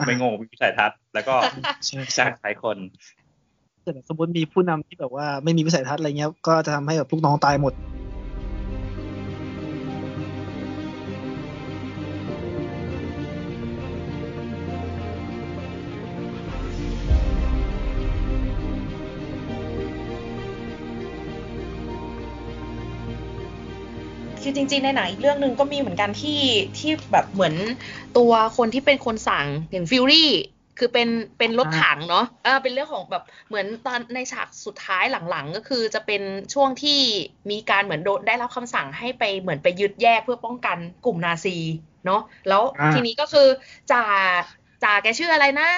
[0.05, 1.35] ไม่โง่มีวิสัยทัศน์ แล้วก็
[1.85, 2.77] ใช่จ้างใช้คน
[3.83, 7.73] แต่สมมติมีผู้นำที่แบบว่าไม่มีวิสัยทัศน์อะไรเงี้ยก็จะทำให้แบบลูกน้องตายหมด
[24.45, 26.41] คือจริงๆในหนังอีกเรื่องหนึ่งก็มีเหมือนกันที่
[26.77, 27.55] ที่แบบเหมือน
[28.17, 30.31] ตัวคนที่เป็นคนสั่งอย่าง Fury
[30.79, 36.21] คือเป็นเป็นรถถังเนาะเออเป็นเรื่องของแบบเหมือนตอนในฉากสุดท้ายหลังๆ ก็คือจะเป็น
[36.53, 36.99] ช่วงที่
[37.51, 41.57] มีการเหมือนโดนได้รับคำสั่งให้ไปเหมือนไปยึดแยกเพื่อป้องกันกลุ่มนาซี
[42.05, 43.47] เนาะแล้วอ่าทีนี้ก็คือ
[43.91, 44.03] จ่า
[44.83, 45.69] จ่าแกชื่ออะไรนะ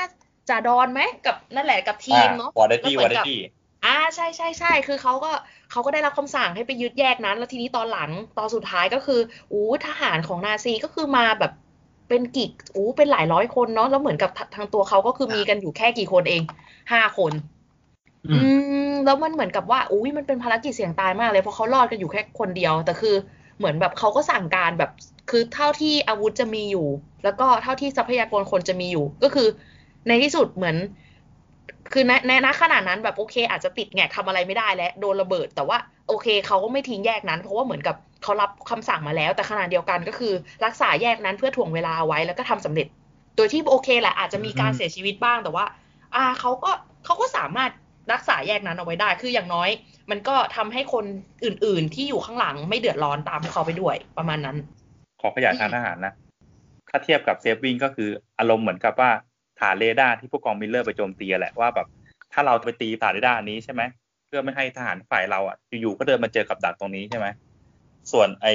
[0.50, 3.40] จ่า Don ไหมกับนั่นแหละกับทีมเนาะ Wardaddy แล้ววเหอมืร์อนกับ Wardaddy
[3.86, 5.32] อ่าใช่ใช่ใช่คือเขาก็
[5.72, 9.20] เขาก็ได้รับคำสั่งให้ไปยึดแยกนั้น แล้วทีนี้ตอนหลังตอนสุดท้ายก็คือ
[9.52, 11.52] อู้ทหารของนาซีก็คือมาแบบ
[12.10, 16.42] เป็นกี่อู้เป็นหลายร้อยคนเนาะแล้วเหมือนกับททางตัวเขาก็คือมีกันอยู่แค่กี่คนเอง
[16.92, 17.32] ห้าคน
[18.30, 23.16] อืมอืมแล้วมันเหมือนกับว่าอุ้ยมันเป็นภารกิจเสี่ยงตายมากเลยเพราะเขารอดกันอยู่แค่คนเดียว แต่คือ
[23.58, 24.92] เหมือนแบบเขาก็สั่งการแบบ
[25.30, 26.88] คือเท่าที่อาวุธจะมีอยู่
[27.24, 29.48] แล้วก็เท่าที่ทรัพยากรคนจะมีอยู่ ก็คือ
[30.08, 30.76] ในที่สุดเหมือน
[31.94, 35.78] คือในในณขณะนั้นแบบโอเค อาจจะติดแงกทำอะไรไม่ได้แล้วโดนระเบิด แต่ว่า
[36.08, 40.34] โอเคเขาก็ไม่ทิ้งแยกนั้น เพราะว่าเหมือนกับเขารับคำสั่งมาแล้ว แต่ขณะเดียวกันก็คือ
[40.66, 42.88] รักษาแยกนั้นเพื่อถ่วงเวลาไว้แล้วก็ทำสำเร็จ
[43.36, 45.66] โดยที่โอเคแหละอาจจะมีการเสียชีวิตบ้างแต่ว่า
[46.16, 46.72] อ่าเขาก็
[47.06, 47.72] เขาก็สามารถ
[48.14, 49.70] รักษาแยกนั้นเอาไว้ได้ คืออย่างน้อย
[50.12, 51.06] มันก็ทำให้คน
[51.46, 54.58] อื่น ๆ ที่อยู่ข้างหลังไม่เดือดร้อนตามเขาไปด้วยประมาณนั้น
[55.22, 56.14] ขอขยายทางทหารนะ
[56.90, 58.10] ถ้าเทียบกับ Saving ก็คือ
[58.40, 59.12] อารมณ์เหมือนกับว่า
[59.60, 61.88] ฐานเรดาร์ที่ผู้กองมิลเลอร์ไปโจมตีแหละว่าแบบ
[62.34, 63.82] ถ้าเราไปตีฐานเรดาร์นี้ใช่ไหม
[64.28, 67.28] เพื่อไม่ให้ทหารฝ่ายเราอะอยู่ๆก็เดินมาเจอกับดักตรงนี้ใช่ไหม
[68.12, 68.54] ส่วนไอ้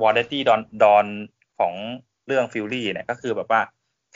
[0.00, 1.06] วอร์เดตี้ดอนดอน
[1.58, 1.74] ของ
[2.26, 3.60] เรื่อง Fury เนี่ยก็คือแบบว่า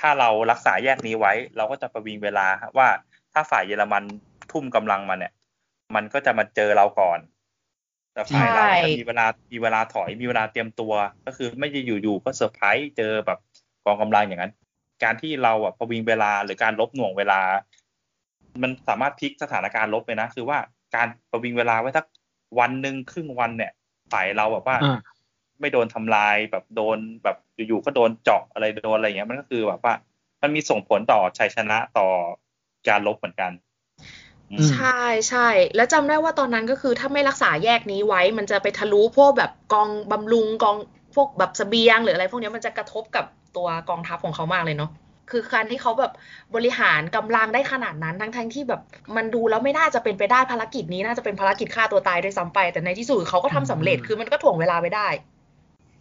[0.01, 2.47] ถ้าเรารักษาแยกนี้ไว้ เราก็จะประวิงเวลา
[2.79, 2.89] ว่า
[3.33, 4.05] ถ้าฝ่ายเยอรมัน
[4.53, 5.33] ทุ่มกำลังมาเนี่ย
[5.95, 7.19] มันก็จะมาเจอเราก่อน
[8.13, 10.93] แต่ฝ่ายเราจะมีเวลามีเวลาถอยมีเวลาเตรียมตัว
[11.27, 13.39] ก็คือไม่ได้อยู่ๆก็เซอร์ไพรส์เจอแบบ
[13.85, 14.53] กองกำลังอย่างนั้น
[15.05, 17.41] การที่เราอะประวิงเวลาหรือการรบหน่วงเวลา
[18.63, 20.59] มันสามารถพลิกสถานการณ์รบไปนะ คือว่า
[20.95, 22.05] การประวิงเวลาไว้สัก
[22.59, 23.73] วันหนึ่งครึ่งวันเนี่ย
[24.13, 24.77] ฝ่ายเราแบบว่า
[25.61, 27.37] ไม่โดนทำลายแบบโดนแบบ
[27.69, 29.95] อยู่ๆก็โดนเจาะอะไรโดนอะไรเงี้ยมันก็คือแบบว่า
[30.43, 32.09] มันมีส่งผลต่อชัยชนะต่อ
[32.89, 33.53] การรบเหมือนกัน
[34.73, 40.77] ใช่ใช่ แล้วจำได้ว่าตอนนั้นก็คือถ้าไม่รักษาแยกนี้ไว้ มันจะไปทะลุพวกแบบกองบำรุงกอง
[41.15, 43.25] พวกแบบสเสบียงหรืออะไรพวกนี้มันจะกระทบกับ
[43.57, 44.91] ตัวกองทัพของเขามากเลยเนาะ
[45.31, 46.13] คือการที่เขาแบบ
[46.55, 48.81] บริหารกำลังได้ขนาดนั้นทั้งทั้งที่แบบ
[49.17, 55.09] มันดูแล้วไม่น่าจะเป็นไปได้ภารกิจนี้น่าจะเป็นภารกิจฆ่าตัวตายด้วยซ้ำไป แต่ในที่สุดเขาก็ทำสำเร็จคือมันก็ถ่วงเวลาไปได้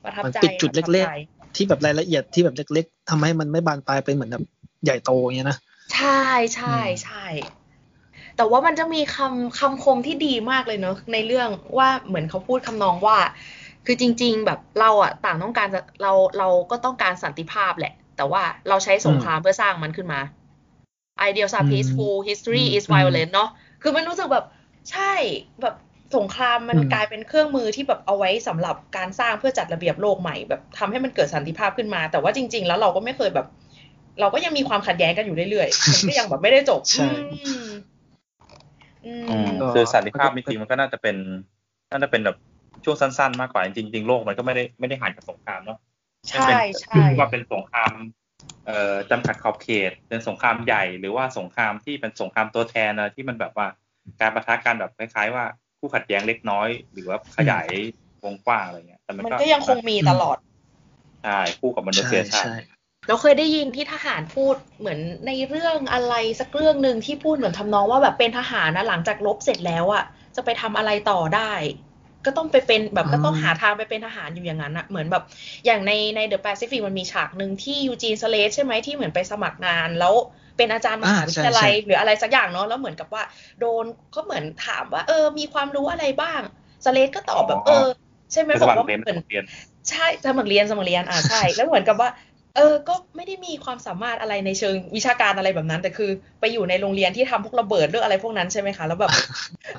[0.03, 4.43] ประทับใจปิดจุดเล็กๆ ที่แบบรายละเอียดที่แบบเล็ก ๆทำให้มันไม่บานปลายเป็นเหมือนแบบ
[4.83, 5.57] ใหญ่โตอย่างเงี้ยนะ
[5.95, 6.25] ใช่
[6.55, 7.25] ใช่ใช่
[8.37, 13.17] แต่ว่ามันจะมีคำคำคมที่ดีมากเลยเนอะในเรื่องว่าเหมือนเขาพูดคำนองว่า
[13.85, 15.67] คือจริง ๆ แบบเราอะต่างต้องการ
[16.01, 20.21] เราเราก็ต้องการสันติภาพแหละ แต่ว่าเราใช้สงครามเพื่อสร้างมันขึ้นมา
[21.29, 23.49] ideals are peaceful history is violent เนาะ
[23.81, 24.45] คือมันรู้สึกแบบ
[24.91, 25.13] ใช่
[25.61, 25.75] แบบ
[26.17, 33.47] สงครามมันกลายเป็นเครื่องมือที่แบบเอาไว้สำหรับการสร้างเพื่อจัดระเบียบโลกใหม่แบบทำให้มันเกิดสันติภาพขึ้นมา แต่ว่าจริง ๆ แล้วเราก็ไม่เคยแบบ
[34.19, 37.09] เราก็ยังมีความขัดแย้งกันอยู่เรื่อยๆมันก็ยังแบบไม่ได้จบใช่
[39.73, 41.15] คือสันติภาพจริงๆมันก็น่าจะเป็น
[41.91, 42.37] น่าจะเป็นแบบ
[42.83, 45.79] ช่วงสั้นๆ มากกว่าจริงๆโลกมันก็ไม่ได้ไม่ได้ห่างจากสงครามเนาะ
[46.29, 46.47] ใช่
[46.81, 47.91] ใช่ว่าเป็นสงคราม
[48.65, 53.67] เอ่อจำกัดขอบเขตเป็นสงครามใหญ่หรือว่าสงครามที่เป็นสงครามตัวแทนนะที่มันแบบว่า
[54.21, 55.45] การประทะกันแบบคล้ายๆว่า
[55.79, 57.67] คู่ขัดแย้งเล็กน้อย หรือว่าขยาย
[58.23, 60.37] วงกว้างอะไรเงี้ยแต่มันมันก็ยังคงมีตลอด
[61.23, 62.49] ใช่คู่กับมนุษยชาติ
[63.07, 70.03] เราเคยได้ยินที่ทหารพูดเหมือนในเรื่องอะไรสักเรื่องหนึ่งที่พูดเหมือนทำนองว่าแบบเป็นทหารนะหลังจากลบเสร็จแล้วอะ
[70.35, 71.51] จะไปทำอะไรต่อได้
[72.25, 75.23] ก็ต้องไปเป็นแบบก็ต้องหาทางไปเป็นทหารอยู่อย่างนั้นอะเหมือนแบบ
[75.65, 80.13] อย่างในในเดอะแปซิฟิกมันมีฉากหนึ่งที่ยูจีนสเลสใช่ไหมที่เหมือนไปสมัครงานแล้ว
[80.57, 83.23] เป็นอาจารย์มหาวิทยาลัยหรืออะไรสักอย่างเนาะแล้วเหมือนกับว่า
[83.59, 86.41] โดนก็เหมือนถามว่า เออ มีความรู้อะไรบ้าง
[86.85, 87.87] สเลดจ์ก็ตอบแบบเออ
[88.31, 89.45] ใช่ไหมบอกว่าเหมือน
[89.89, 92.09] ใช่สมัครเรียนสมัครเรียนอ่าใช่แล้วเหมือนกับว่า
[92.55, 99.11] เออ ก็ไม่ได้มีความสามารถอะไรในเชิงวิชาการอะไรแบบนั้น แต่คือไปอยู่ในโรงเรียนที่ทำพวกระเบิดเรื่องอะไรพวกนั้นใช่ไหมคะ แล้วแบบ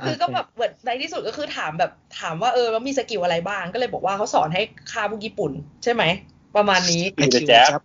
[0.04, 0.46] คือก็แบบ
[0.84, 4.62] ในที่สุดก็คือถามแบบถามว่าเออแล้วมี skill อะไรบ้าง ก็เลยบอกว่าเขาสอนให้
[4.92, 5.52] ฆ่าพวกญี่ปุ่น
[5.84, 6.02] ใช่ไหม
[6.56, 7.80] ประมาณนี้ I kill Jap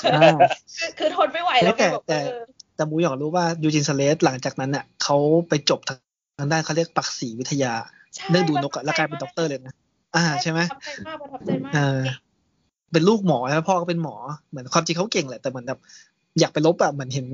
[0.00, 0.18] ใช่
[0.98, 2.18] คือทนไม่ไหวแล้วแต่แต่
[2.76, 5.16] แต่บูอยากรู้ว่ายูจีนสเลดจ์หลังจากนั้นเนี่ยเขา
[5.48, 7.72] ไปจบทางด้านเขาเรียกปักษีวิทยา
[8.30, 9.74] เรื่องดูนกแล้วกลายเป็นด็อกเตอร์เลยนะ
[10.16, 11.72] อ่าใช่ไหมประทับใจมากประทับใจมาก
[12.94, 14.16] เป็นลูกหมอแล้วพ่อก็เป็นหมอ
[14.50, 15.80] เหมือนความจริงเขาเก่งแหละแต่เหมือนแบบ
[16.40, 17.26] อยากไปรบอะเหมือนเห็น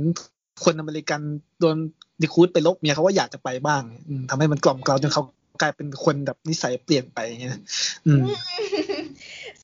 [0.65, 1.21] คนอเมริกัน
[1.61, 1.77] โดน
[2.20, 3.83] recruit ไปรบเนี่ยเขาว่าอยากจะไปบ้าง
[4.31, 5.23] ทำให้มันกล่อมเกลาจนเขา
[5.61, 7.59] กลายเป็นคนแบบนิสัยเปลี่ยนไปอย่างเงี้ย
[8.07, 8.25] อืม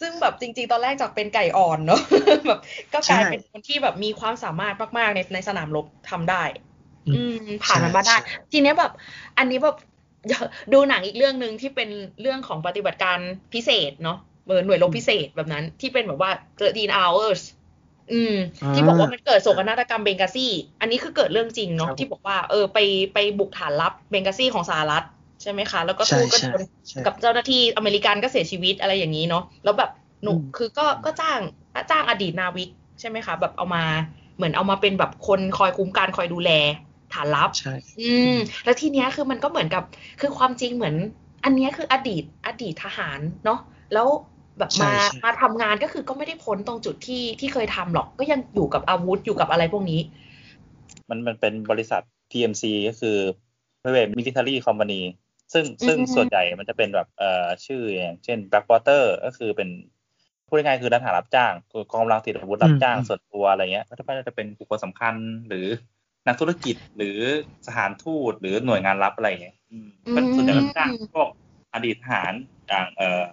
[0.00, 2.00] ซึ่งแบบจริง ๆ ตอนแรกจากเป็นไก่อ่อนเนาะ
[2.46, 2.60] แบบ
[2.92, 6.42] ก็กลายเป็นคนที่แบบมีความสามารถมากๆในในสนามรบทำได้
[7.16, 8.16] อืมผ่านมันมาได้
[8.52, 8.92] ทีเนี้ยแบบ
[9.38, 9.76] อันนี้แบบ
[10.72, 11.88] ดูหนังอีกเรื่องหนึ่งที่เป็น
[12.20, 13.18] เรื่องของปฏิบัติการ
[13.52, 16.30] พิเศษเนาะ เออหน่วยรบพิเศษแบบนั้น ที่เป็นแบบว่า
[16.60, 17.40] 13 hours
[18.12, 18.34] อืม
[18.74, 20.46] ที่บอกว่ามันเกิดโศกนาฏกรรมเบงกาซี
[20.80, 22.78] อันนี้คือเกิดเรื่องจริงเนาะที่บอกว่าเออไป
[23.14, 25.04] ไปบุกฐานลับเบงกาซีของสหรัฐ
[25.42, 26.60] ใช่ไหมคะ แล้วก็สู้ก็โดน
[27.06, 29.90] กับเจ้าหน้าที่อเมริกันก็เสียชีวิตอะไรอย่างนี้เนาะแล้วแบบ
[30.22, 31.40] หนุคือก็ก็จ้าง
[31.90, 32.70] จ้างอดีตนาวิก
[33.00, 33.84] ใช่ไหมคะ แบบเอามา
[34.36, 36.50] เหมือนเอามาเป็นแบบคนคอยคุ้มกันคอยดูแล
[37.12, 39.84] ฐานลับ ใช่ อืม แล้วทีเนี้ยคือมันก็เหมือนกับ
[40.20, 40.94] คือความจริงเหมือน
[41.44, 43.60] อันเนี้ยคืออดีตอดีตทหารเนาะ
[43.92, 44.08] แล้ว
[44.58, 44.92] แบบมา
[45.24, 50.00] มาทำงานก็คือก็ไม่ได้พ้นตรงจุดที่ที่เคยทำหรอก ก็ยังอยู่กับอาวุธอยู่กับอะไรพวกนี้
[51.08, 52.02] มันมันเป็นบริษัท
[52.32, 53.16] TMC ก็คือ
[53.82, 55.00] Private Military Company
[55.52, 59.68] ซึ่งซึ่งส่วนใหญ่มันจะเป็นแบบเอ่อชื่ออย่างเช่น backwater ก็คือเป็น
[60.48, 65.14] พูดง่ายๆคือทหารรับจ้างคือกองกำลังติดอาวุธรับจ้างส่วนตัวอะไรเงี้ยก็จะเป็นบุคคลสำคัญ
[65.48, 65.66] หรือ
[66.26, 67.18] นักธุรกิจหรือ
[67.66, 69.56] สถานทูตหรือหน่วยงานลับอะไรเงี้ย
[70.14, 71.28] ก็ส่วนใหญ่รับจ้างพวก
[71.74, 72.32] อดีตทหาร
[72.68, 73.24] อย่างเอ่อ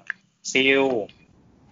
[0.52, 0.84] SEAL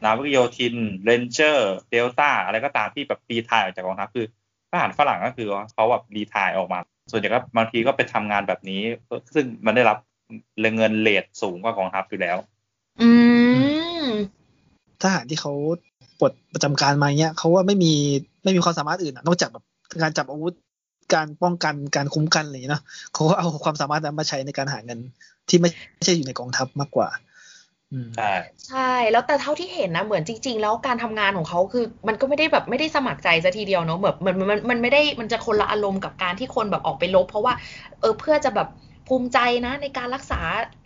[0.04, 4.26] นาวิกโยธิน Ranger Delta อะไรก็ตามที่แบบ retire ออกจากกองทัพคือ
[4.72, 6.80] ทหารฝรั่งก็คือเขาแบบ retire ออกมา
[7.12, 8.82] ส่วนใหญ่ก็บางทีก็ไปทำงานแบบนี้
[9.36, 9.98] ซึ่งมันได้รับ
[10.78, 12.38] เงินเลทสูงกว่ากองทัพอยู่แล้ว
[13.02, 13.10] อื
[14.04, 14.08] ม
[15.02, 15.54] ทหารที่เขา
[16.20, 17.94] ปลดประจำการมาเนี้ยเขาว่าไม่มี
[18.44, 19.64] ไม่มีความสามารถอื่นนอกจากแบบ
[20.02, 20.56] การจับอาวุธ
[21.14, 25.00] การป้องกันการคุ้มกันอะไรอย่างเงี้ยเนาะเขาก็เอาความสามารถนั้นมาใช้ในการหาเงิน
[25.50, 25.70] ที่ไม่
[26.06, 27.08] ใช่อยู่ในกองทัพมากกว่า
[28.16, 28.32] ใช่
[28.68, 37.54] ใช่ แล้วแต่เท่าที่เห็นนะเหมือนจริง ๆ แล้วการทำงานของเขาคือ มันก็ไม่ได้แบบไม่ได้สมัครใจซะทีเดียวเนาะแบบมันมันมันไม่ได้มันจะคนละอารมณ์กับการที่คนแบบออกไปลบ เพราะว่า
[38.02, 38.68] เออเพื่อจะแบบ
[39.08, 40.42] ภูมิใจนะในการรักษา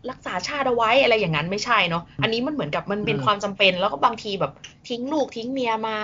[0.09, 4.51] รักษาชาติเอาไว้อะไรอย่างนั้นไม่ใช่เนาะอันนี้มันเหมือนกับมันเป็นความจำเป็น แล้วก็บางทีแบบ
[4.89, 5.97] ทิ้งลูกทิ้งเมียมา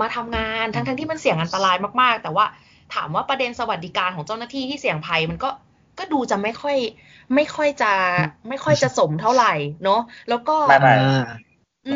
[0.00, 2.46] มาทำงานทั้งทั้งที่มันเสี่ยงอันตรายมากๆ แต่ว่า
[2.94, 5.50] ถามว่าประเด็นสวัสดิการของเจ้าหน้าที่ที่เสี่ยงภัยมันก็
[5.98, 6.76] ก็ดูจะไม่ค่อย
[7.34, 7.92] ไม่ค่อยจะ
[8.48, 9.52] ไม่ค่อยจะสมเท่าไหร่
[9.84, 10.94] เนาะแล้วก็ไม่ไม่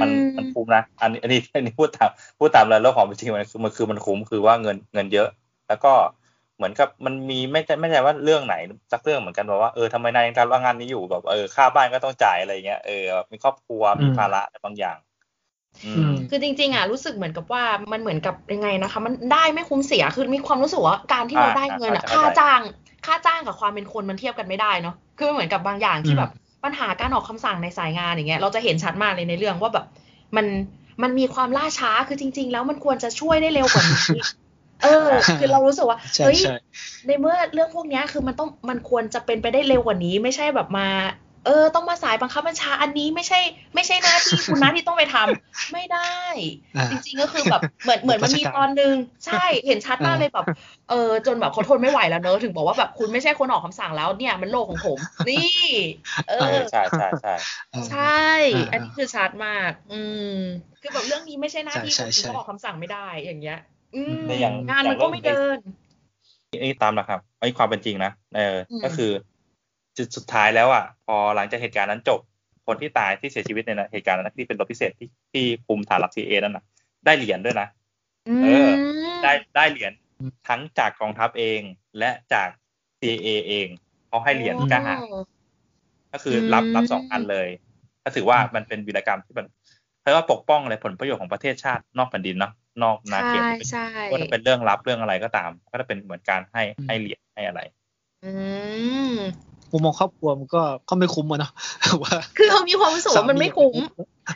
[0.00, 5.28] มันมันคุ้มนะอันนี้อันนี้อันนี้พูดตามพูดตามเลยแล้วของจริงมันคือมันคือมันคุ้มคือว่าเงินเงินเยอะ
[5.68, 5.92] แล้วก็
[6.56, 8.54] เหมือนกับมันมีไม่ไม่ใช่ว่าเรื่องไหน
[8.92, 14.96] สักเรื่องเหมือนกันว่าเออทำไมนายยังทำงานนี้อยู่แบบเออค่าบ้านก็ต้องจ่ายอะไรเงี้ยเออมีครอบครัวมีภาระบางอย่าง
[16.30, 22.60] คือจริงๆอะรู้สึกเหมือนกับว่ามันเหมือนกับยังไงนะคะ มันได้ไม่คุ้มเสียคือมีความรู้สึกว่าการที่เราได้เงินอะค่าจ้าง
[23.06, 26.30] ค่าจ้างกับความเป็นคนมันเทียบกันไม่ได้เนาะคือเหมือนกับบางอย่างที่แบบ
[26.64, 29.86] ปัญหาการออกคำสั่งในสายงานอย่างเงี้ยเราจะเห็นชัดมากเลยในเรื่องว่าแบบ
[30.36, 30.46] มัน
[31.02, 34.22] มันมีความล่าช้าคือจริง ๆ แล้วมันควรจะช่วยได้เร็วกว่านี้
[34.82, 35.08] เออ
[35.40, 36.38] คือเรารู้สึกว่าเฮ้ย
[37.06, 40.88] ในเมื่อเรื่องพวกนี้คือมันต้องมันควรจะเป็นไปได้เร็วกว่านี้ ไม่ใช่แบบมา
[41.46, 43.40] เออ ต้องมาสายบังคับบัญชาอันนี้ไม่ใช่
[43.74, 46.16] ไม่ใช่หน้าที่คุณนะที่ต้องไปทำไม่ได้
[46.90, 48.94] จริงๆก็คือแบบเหมือนเหมือนมันมีตอนนึง
[49.26, 50.46] ใช่เห็นชัดมากเลยแบบ
[50.90, 55.60] เออจนแบบเขาทนไม่ไหวแล้วเนอะถึงบอกว่าแบบคุณไม่ใช่คนออกคำสั่งแล้วเนี่ยมันโลกของผม นี่
[56.28, 57.34] เออใช่ใช่ใช่
[57.90, 58.28] ใช่
[58.72, 60.00] อันนี้คือชัดมาก อื
[60.34, 60.36] ม
[60.82, 63.58] คือแบบเรื่องนี้ไม่ใช่หน้าที่คุณเขาออกคำสั่งไม่ได้อย่างเงี้ย
[63.94, 64.26] อืม
[64.70, 65.58] งานมันก็ไม่เดิน
[66.52, 69.10] นี่ตามนะครับไอ้ความเป็นจริงนะเออก็คือ
[70.00, 72.20] จุดสุดท้ายแล้วอะพอหลังจากเหตุการณ์นั้นจบ
[72.66, 76.64] คนที่ตายที่เสียชีวิตในเหตุการณ์นั้นที่เป็นรถพิเศษที่ที่คุมฐานรับซีเอนั่นน่ะ
[77.06, 77.68] ได้เหรียญด้วยนะ
[78.42, 78.70] เออ
[79.22, 79.92] ได้ได้เหรียญ
[80.48, 81.60] ทั้งจากกองทัพเอง
[81.98, 82.48] และจาก
[83.00, 83.68] CIA เอง
[84.08, 85.00] เขาให้เหรียญกล้าหาญ
[86.12, 87.48] ก็คือรับรับสองอันเลย
[88.04, 89.46] ก็ถือว่ามันเป็นวีรกรรมที่มัน
[90.00, 93.42] เพราะว่าปกป้องอะไรผลประโยชน์ของประเทศชาตินอกแผ่นดินเนาะนอกนาเขต
[94.10, 97.60] ก็จะเป็นเรื่องลับเรื่องอะไรก็ตาม ก็จะเป็นเหมือนการให้ให้เหรียญให้อะไร
[98.24, 98.30] อื
[99.14, 99.16] ม
[99.72, 101.52] มุมมองครอบครัวมันก็ก็ไม่คุ้มอะเนาะ
[102.02, 103.74] ว่า คือเขามีความรู้สึกว่ามันไม่คุ้ม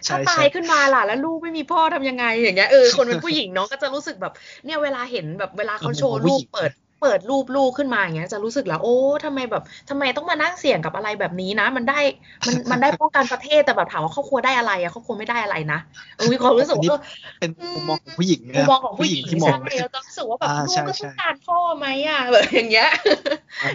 [0.07, 4.32] ถ้าตายขึ้นมาล่ะแล้วลูกไม่มีพ่อทำยังไงอย่างเงี้ยเออคนเป็นผู้หญิงเนาะก็จะรู้สึกแบบ
[4.64, 6.70] เนี่ยเวลาเห็นแบบเวลาเขาโชว์รูปเปิด
[7.05, 12.00] เปิดรูปลูกขึ้นมาอย่างเงี้ยจะรู้สึกแล้วโอ้ทำไมแบบทำไมต้องมานั่งเสี่ยงกับอะไรแบบนี้นะ มันได้
[12.46, 15.78] มันมันได้ป้องกันประเทศแต่แบบถามว่าครอบครัวได้อะไรอะครอบครัวไม่ได้อะไรนะ
[16.16, 17.00] เออมีความรู้สึกว่า
[17.40, 22.88] เป็นมุมมองของผู้หญิงมุมมองของผู้หญิงที่มองเราจะรู้สึกว่าแบบลูกก็ต้องการพ่อไหมอะแบบอย่างเงี้ย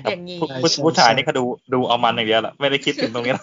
[0.09, 0.39] อย่างนี้
[0.85, 3.33] ผู้ชายนี่เขาดูดูเอามันอย่างเดียวแหละไม่ได้คิดถึงตรงนี้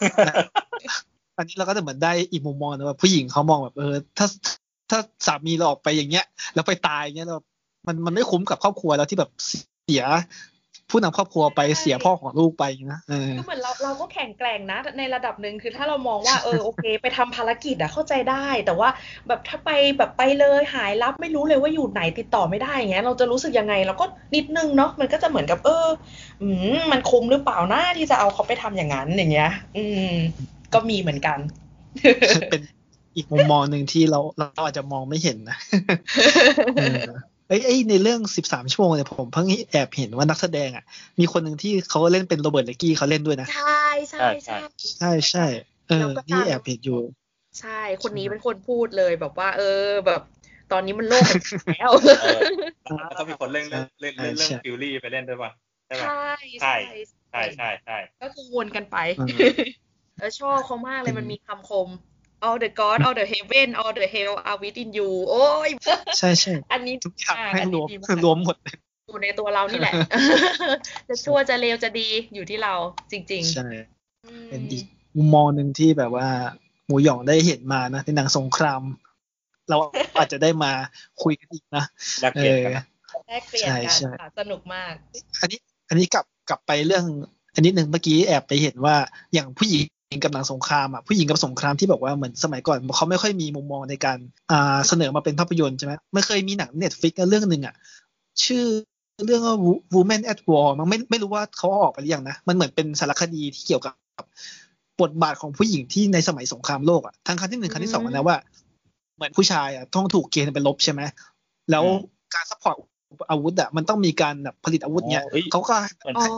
[1.38, 4.26] อันนี้เราก็จะเหมือนได้อีกมุมมองนะว่าผู้หญิงเขามองแบบเออถ้า
[4.90, 6.24] ถ้าสามีเราออกไปอย่างเงี้ย
[6.54, 7.36] แล้วไปตายเงี้ยเรา
[7.86, 9.30] มันมันไม่คุ้มกับครอบครัวแล้วที่แบบ
[9.86, 10.06] เสีย
[10.90, 18.88] ผู้นำครอบครัวไปเสียพ่อของลูกไปนะเออเหมือนเราเราก็แข่งแกร่งนะ ในระดับหนึ่งคือถ้าเรามองว่าเออโอเค ไปทำภารกิจอะเข้าใจได้ แต่ว่า
[19.28, 25.86] แบบถ้าไปแบบไปเลยหายรับไม่รู้เลยว่าอยู่ไหนติดต่อไม่ได้อย่างเงี้ยเราจะรู้สึกยังไงเราก็นิดนึงเนาะมันก็จะเหมือนกับ เออ
[26.42, 30.12] อืมมันคุ้มหรือเปล่านะที่จะเอาเขาไปทำอย่างนั้นอย่างเงี้ย อืม
[30.74, 31.38] ก็มีเหมือนกัน
[32.50, 32.60] เป็น
[33.16, 35.58] อีกมุมมองหนึ่งที่เราเราอาจจะมองไม่เห็นนะ
[37.48, 40.84] เอ้ยในเรื่องสิบสามชั่วโมงเนี่ยผมเพิ่งแอบเห็นว่านักแสดงอะ
[41.18, 44.58] มีคนหนึ่งที่เขาเล่นเป็นโรเบิร์ตเลกี้เขาเล่นด้วยนะ ใช่ใช่ใช่
[44.98, 45.46] ใช่ใช่
[45.88, 47.00] เออนี่แอบเห็นอยู่
[47.60, 50.22] ใช่ คนนี้เป็นคนพูดเลยแบบว่า เออแบบ
[50.72, 51.24] ตอนนี้มันโลก
[51.68, 55.50] แล้วแล้วก็มีคนเล่นเล่นเล่นเรื่องฟิลลี่ไปเล่นด้วยป่ะ
[56.02, 56.24] ใช่
[56.62, 56.74] ใช่
[57.30, 58.96] ใช่ใช่ใช่ก็คือวนกันไป
[60.18, 61.88] แล้วชอบเขามากเลยมันมีคำคม
[62.44, 65.70] all the god all the heaven all the hell are within you โอ้ย
[66.18, 67.88] ใช่ใช่อันนี้ทุกอย่างให้รวม
[68.24, 68.56] รวมหมด
[69.08, 69.92] อยู่ในตัวเรานี่แหละ
[71.08, 72.74] จะชั่วจะเลวจะดีอยู่ที่เรา
[73.12, 73.68] จริง ๆ ใช่
[74.48, 74.84] เป็นอีก
[75.16, 76.28] มุมมองหนึ่งที่แบบว่า
[76.86, 78.80] หมูหยองได้เห็นมานะในหนังสงคราม
[79.70, 79.76] เรา
[80.18, 80.72] อาจจะได้มา
[81.22, 81.84] คุยกันอีกนะ
[82.20, 82.72] แลกเปลี่ยนกัน
[83.28, 83.90] แลกเปลี่ยนกั
[84.28, 84.94] นสนุกมาก
[85.40, 85.58] อันนี้
[85.88, 87.04] อันนี้กลับกลับไปเรื่อง
[87.54, 88.96] อันนี้หนึ่งเมื่อกี้แอบไปเห็นว่า
[89.34, 89.86] อย่างผู้หญิง
[90.22, 94.18] กับหนังสงครามอะผู้หญิงกับสงครามที่บอกว่าเหมือนสมัยก่อนเขาไม่ค่อยมีมุมมองในการ
[94.52, 97.74] อ่าเสนอมาเป็นภาพยนตร์ใช่ไหมไม่เคยมีหนังเน็ตฟิกเรื่องหนึ่งอะ
[98.44, 98.64] ชื่อ
[99.24, 99.56] เรื่องว่า
[99.94, 103.94] Women at War มันไม่ไม่รู้ว่าเขาออกไปหรือยังนะ มันเหมือนเป็นสารคดีที่เกี่ยวกับ
[105.02, 108.36] บทบาทของผู้หญิงที่ในสมัยสงครามโลกอะทั้งครั้งที่หนึ่งครั้งที่สองนะว่า
[109.16, 111.02] เหมือนผู้ชายอะต้องถูกเกณฑ์ไปรบใช่ไหม
[111.70, 111.84] แล้ว
[112.34, 112.76] การ support
[113.30, 115.74] อาวุธอะมันต้องมีการแบบผลิตอาวุธเนี้ยเขาก็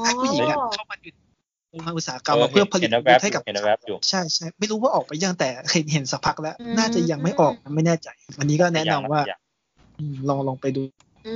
[0.04, 1.12] ให้ผู้หญิงเนี่ยเข้ามาอยู่
[1.84, 3.42] ทางอุตสาหกรรมเพื่อผลิตอาวุธให้กับ
[4.08, 8.08] ใช่ใช่ไม่รู้ว่าออกไปยังแต่เห็นเห็นสักพักแล้ว น่าจะยังไม่ออกไม่แน่ใจ
[8.38, 9.20] วันนี้ก็แนะนำว่า
[10.28, 10.82] ลองลองไปดู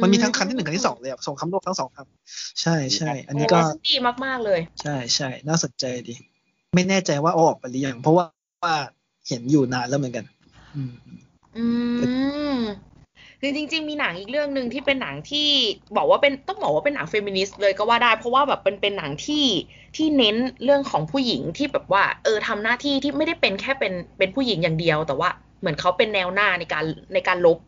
[0.02, 2.06] มันมีทั้งครั้งที่หนึ่งครั้งที่สองเลยสงครามโลกทั้งสองครับ
[2.60, 3.58] ใช่ใช่อันนี้ก็
[3.90, 6.14] ดีมากๆเลย ใช่ใช่น่าสนใจดี
[6.74, 8.24] ไม่แน่ใจว่าออกไปหรือยังเพราะว่า
[8.64, 8.74] ว่า
[9.28, 10.24] เห็นอยู่นานแล้วเหมือนกัน
[10.74, 10.92] อืม
[11.56, 11.64] อื
[12.54, 12.58] ม
[13.44, 15.48] คือจริง ๆ มีหนังอีกเรื่องหนึ่งที่เป็นหนังที่
[15.96, 19.36] บอกว่าเป็นต้องบอกว่าเป็นหนังเฟมินิสต์เลยก็ว่าได้ เพราะว่าแบบเป็นเป็นหนังที่
[19.96, 25.28] ที่เน้นเรื่องของผู้หญิงที่แบบว่า เออทำหน้าที่ที่ไม่ได้เป็นแค่เป็นเป็นผู้หญิงอย่างเดียว แต่ว่า
[25.60, 26.84] เหมือนเขาเป็นแนวหน้าในการ
[27.14, 27.58] ในการลบ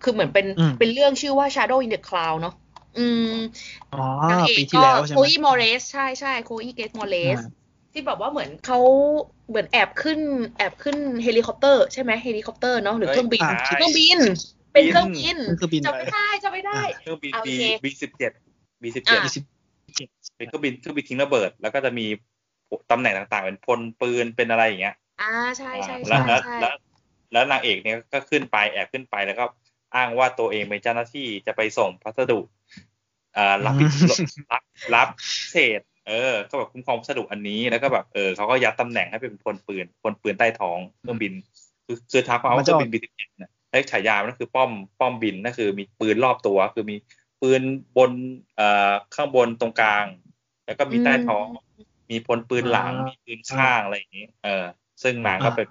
[0.00, 0.46] คือเหมือนเป็น
[0.78, 2.52] เป็นเรื่องชื่อว่า Shadow in the Cloud เนาะ
[2.94, 3.22] อืม
[4.30, 7.40] นางเอกก็โคอีมอร์เรสใช่ใช่โคลอี้เกรซมอเรตซ์
[7.92, 8.76] ที่แบบว่าเหมือนเขา
[9.48, 10.18] เหมือนแอบขึ้น
[10.56, 14.18] แอบขึ้นเฮลิคอปเตอร์ใช่ไหมเฮลิคอปเตอร์เนาะหรือเครื่องบินเครื่องบิน
[14.76, 15.36] เป็นเครื่องบิน
[15.86, 17.54] จะไม่ได้จะไม่ได้เครื่องบินบี
[17.84, 18.32] บีสิบเจ็ด
[18.82, 19.20] บีสิบเจ็ด
[20.36, 22.06] เป็นเครื่องบินเครื่องบินทิ้งระเบิด แล้วก็จะมี
[22.90, 26.74] ตำแหน่งต่างๆ เป็นพลปืนเป็นอะไรอย่างเงี้ย อ่าใช่ใช่แล้วแล้ว
[27.32, 29.44] แล้วนางเอกเนี่ยก็ขึ้นไปแอบขึ้นไปแล้วก็
[29.94, 32.40] อ้างว่าตัวเองเป็นเจ้าหน้าที่จะไปส่งพัสดุ
[33.36, 33.74] อ่ารับ
[34.52, 34.62] รับ
[34.94, 35.08] รับ
[35.50, 41.32] เศษ เออ ก็แบบคุ้มครองพัสดุอันนี้แล้วก็แบบเออเขาก็ยัดตำแหน่งให้เป็นพลปืนพลปืนใต้ท้องเครื่องบิน
[41.86, 46.96] คือคือทักว่าเครื่องบินบีสิบเจ็ดเนี่ย ไอ้ฉายามันคือป้อมป้อมบินนั่นคือมีปืนรอบตัว คือมี
[47.42, 47.62] ปืน
[47.96, 48.10] บน
[48.56, 50.06] เอ่อข้างบนตรงกลาง
[50.66, 51.46] แล้วก็มีใต้ท้อง
[52.10, 54.64] มีพลปืนหลังมีปืนข้างอะไรอย่างนี้ เออ
[55.02, 55.68] ซึ่งนางก็เป็น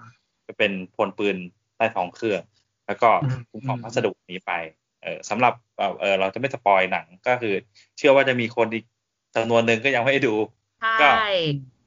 [0.58, 1.36] เป็นพลปืน
[1.76, 2.42] ใต้ท้องเครื่อง
[2.86, 3.08] แล้วก็
[3.50, 4.52] คุ้มครองพัสดุนี้ไป
[5.02, 5.54] เออสำหรับ
[6.00, 7.54] เออเราจะไม่ spoil หนังก็คือ
[7.96, 8.84] เชื่อว่าจะมีคนอีก
[9.34, 10.34] จำนวนหนึ่งก็ยังไม่ได้ดู
[11.00, 11.08] ก็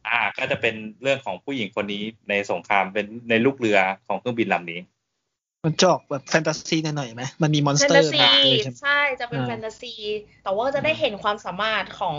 [0.08, 4.80] อ่าก็จะเป็นเรื่องของผู้หญิงคนนี้ในสงครามเป็นในลูกเรือของเครื่องบินลำนี้
[5.66, 8.32] มันออกแบบแฟนตาซีหน่อยไหมมันมี monster มา
[8.82, 9.94] ใช่จะเป็นแฟนตาซี
[10.44, 12.18] แต่ว่าจะได้เห็นความสามารถของ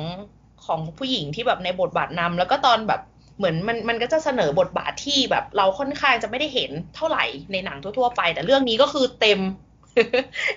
[0.67, 3.01] ของผู้หญิงที่แบบในบทบาทนำแล้วก็ตอนแบบ
[3.39, 9.41] เหมือนมันมันก็จะเสนอบทบาทที่แบบเราค่อนข้างจะไม่ได้เห็นเท่าไหร่ในหนังทั่วๆไป แต่เรื่องนี้ก็คือเต็ม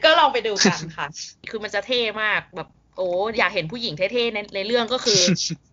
[0.04, 1.08] ก็ลองไปดูกันค่ะ
[1.50, 2.68] คือมันจะเท่มากแบบ
[2.98, 3.08] โอ้
[3.38, 5.20] อยากเห็นผู้หญิงเท่ๆในในเรื่องก็คือ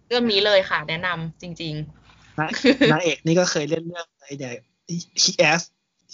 [0.08, 4.52] เรื่องนี้เลยค่ะ แนะนำจริงๆนางเอกนี่ก็เคยเล่นเรื่องไอ้เนี่ย
[5.22, 5.62] Kick-Ass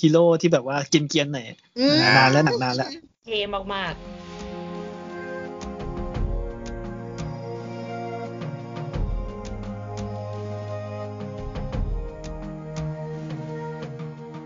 [0.01, 1.47] ฮีโร่ที่แบบว่ากินเกรียนหน่อย
[2.17, 2.89] นานแล้วหนังนานแล้ว
[3.25, 3.39] เท่
[3.75, 4.27] มากๆ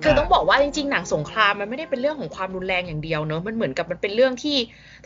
[0.02, 4.56] คือต้องบอกว่าจริงๆ หนังสงครามมันไม่ได้เป็นเรื่องของความรุนแรงอย่างเดียวเนอะมันเหมือนกับมันเป็นเรื่องที่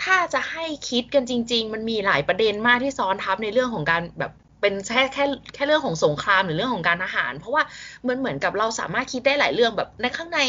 [0.03, 4.33] ถ้าจะให้คิดกันจริง ๆ มันมีหลายประเด็นมากที่ซ้อนทับในเรื่องของการแบบ
[4.65, 7.63] เป็นแค่แค่แค่เรื่องของสงครามหรือเรื่องของการอาหาร เพราะว่า
[8.09, 10.41] มันเหมือนกับเราสามารถคิดได้หลายเรื่องแบบในข้างใน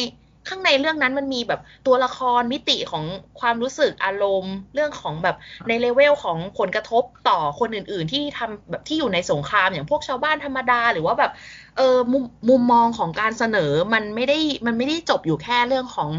[0.49, 3.03] ข้างในเรื่องนั้นมันมีแบบตัวละครมิติของ
[3.39, 5.36] ความรู้สึกอารมณ์ เรื่องของแบบ
[5.68, 11.32] ในเลเวลของผลกระทบต่อคนอื่น ๆ ที่ทำแบบที่อยู่ในสงครามอย่างพวกชาวบ้านธรรมดา หรือว่าแบบ
[11.78, 16.09] เออมุมมุมมองของการเสนอมันไม่ได้มันไม่ได้จบอยู่แค่เรื่องของ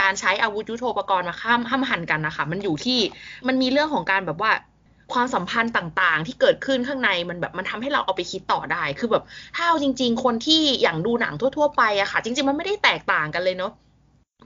[0.00, 2.98] การใช้อาวุธยุโทโธปกรณ์มาข้ามห้ามหันกันนะคะมันอยู่ที่
[3.46, 4.52] มันมีเรื่องของการแบบว่า
[5.12, 9.24] ความสัมพันธ์ต่างๆ ที่เกิดขึ้นข้างในมันแบบมันทำให้เราเอาไปคิดต่อได้ คือแบบ
[9.56, 13.72] ถ้าเอาจริง ๆ คนที่อย่างดูหนังทั่ว ๆ ไปอะค่ะ จริง ๆ มันไม่ได้แตกต่างกันเลยเนาะ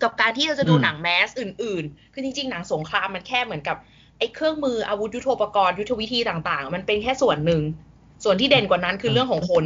[0.02, 3.76] กับการที่เราจะดูหนังแมสอื่น ๆ คือจริง ๆ หนังสงครามมันแค่เหมือนกับ
[4.18, 7.62] ไอ้เครื่องมืออาวุธยุโทโธปกรณ์ยุทธวิธีต่างๆ มันเป็นแค่ส่วนหนึ่ง
[8.24, 9.64] ส่วนที่เด่นกว่านั้นคือเรื่องของคน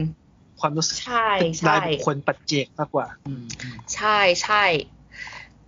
[0.60, 1.76] ความรู้สึกใช่ใช่
[2.06, 3.06] คนปัจเจกมากกว่า
[3.96, 4.64] ใช่ใช่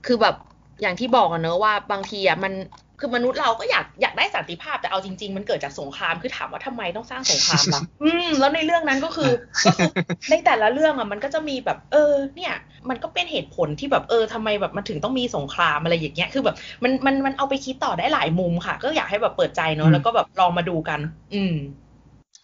[0.06, 0.34] คือแบบ
[0.82, 2.52] อย่างที่บอกอะเนอะว่าบางทีอะมัน
[3.00, 9.30] คือมนุษย์เราก็อยากอยากได้สันติภาพแต่เอาจริง ๆ มันเกิดจากสงครามคือถามว่าทำไมต้องสร้างสงครามล่ะอืมแล้วในเรื่องนั้นก็คือ
[9.64, 9.88] ก็คือ
[10.30, 12.54] ในแต่ละเรื่องอะมันก็จะมีแบบ เออ เนี่ย
[12.88, 21.00] มันก็เป็นเหตุผลที่แบบเออทำไมแบบมันถึงต้องมีสงครามอะไรอย่างเงี้ยคือแบบมันมันมันเอาไปคิดต่อได้หลายมุมค่ะ ก็อยากให้แบบเปิดใจเนาะแล้วก็แบบลองมาดูกัน
[21.34, 21.54] อืม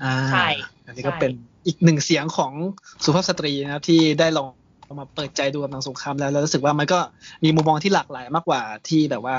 [0.03, 0.47] อ่าใช่
[0.87, 1.33] อันนี้ก็เป็น
[1.67, 2.53] อีกหนึ่งเสียงของ
[3.05, 4.49] สุภาพสตรีนะที่ได้ลอง
[5.01, 6.99] มาเปิดใจดูกับหนังสงครามแล้วแล้วรู้สึกว่ามันก็
[7.45, 9.37] มีมุมมองที่หลากหลายมากกว่าที่แบบว่า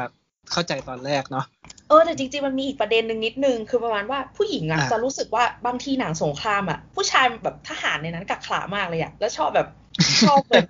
[0.52, 1.46] เข้าใจตอนแรกเนาะ
[1.90, 9.68] เออแต่จริงๆมันมีอีกประเด็นหนึ่งนิดนึงคือประมาณว่าผู้หญิงอะจะรู้สึกว่าบางทีหนังสงครามอะผู้ชายแบบทหารในนั้นกักขามากเลยอะแล้วชอบแบบ
[10.28, 10.66] ชอบแบบ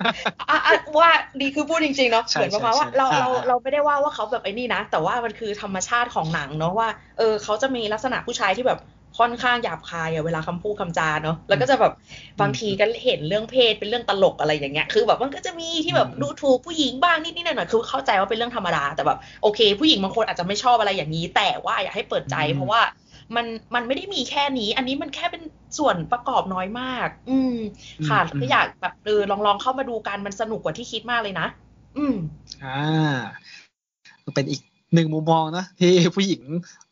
[0.49, 0.57] อะ
[0.99, 1.09] ว่า
[1.41, 8.79] ดีคือพูดจริงๆเนาะเหมือนประมาณว่าเราเราเราไม่ได้ว่าว่าเขาแบบไอ้นี่นะ แต่ว่ามันคือธรรมชาติของหนังเนาะว่าเออเขาจะมีลักษณะผู้ชายที่แบบ
[9.19, 11.93] ค่อนข้างหยาบคายอะเวลาคำพูดคำจาเนาะแล้วก็จะแบบ
[12.41, 22.81] บางทีก็เห็นเรื่องเพศเป็นเรื่องตลกอะไรอย่างเงี้ยคือแบบมันก็จะมีที่แบบดูถูกผู้หญิงบ้างนิดๆหน่อยๆคือเข้าใจว่าเป็นเรื่องธรรมดาแต่แบบโอเค ผู้หญิงบางคนอาจจะไม่ชอบอะไรอย่างนี้ แต่ว่าอยากให้เปิดใจ เพราะว่า
[23.35, 23.45] มัน
[23.75, 25.43] มันไม่ได้มีแค่นี้ อันนี้มันแค่เป็น
[25.77, 27.55] ส่วนประกอบน้อยมาก อืม
[28.09, 31.47] ค่ะก็อยากแบบเออลองลองเข้ามาดูกันมันสนุกกว่าที่คิดมากเลยนะ
[31.97, 32.15] อืม
[32.63, 33.15] อ่า
[34.35, 34.61] เป็นอีก
[34.93, 36.41] หนึ่งมุมมองนะที่ผู้หญิง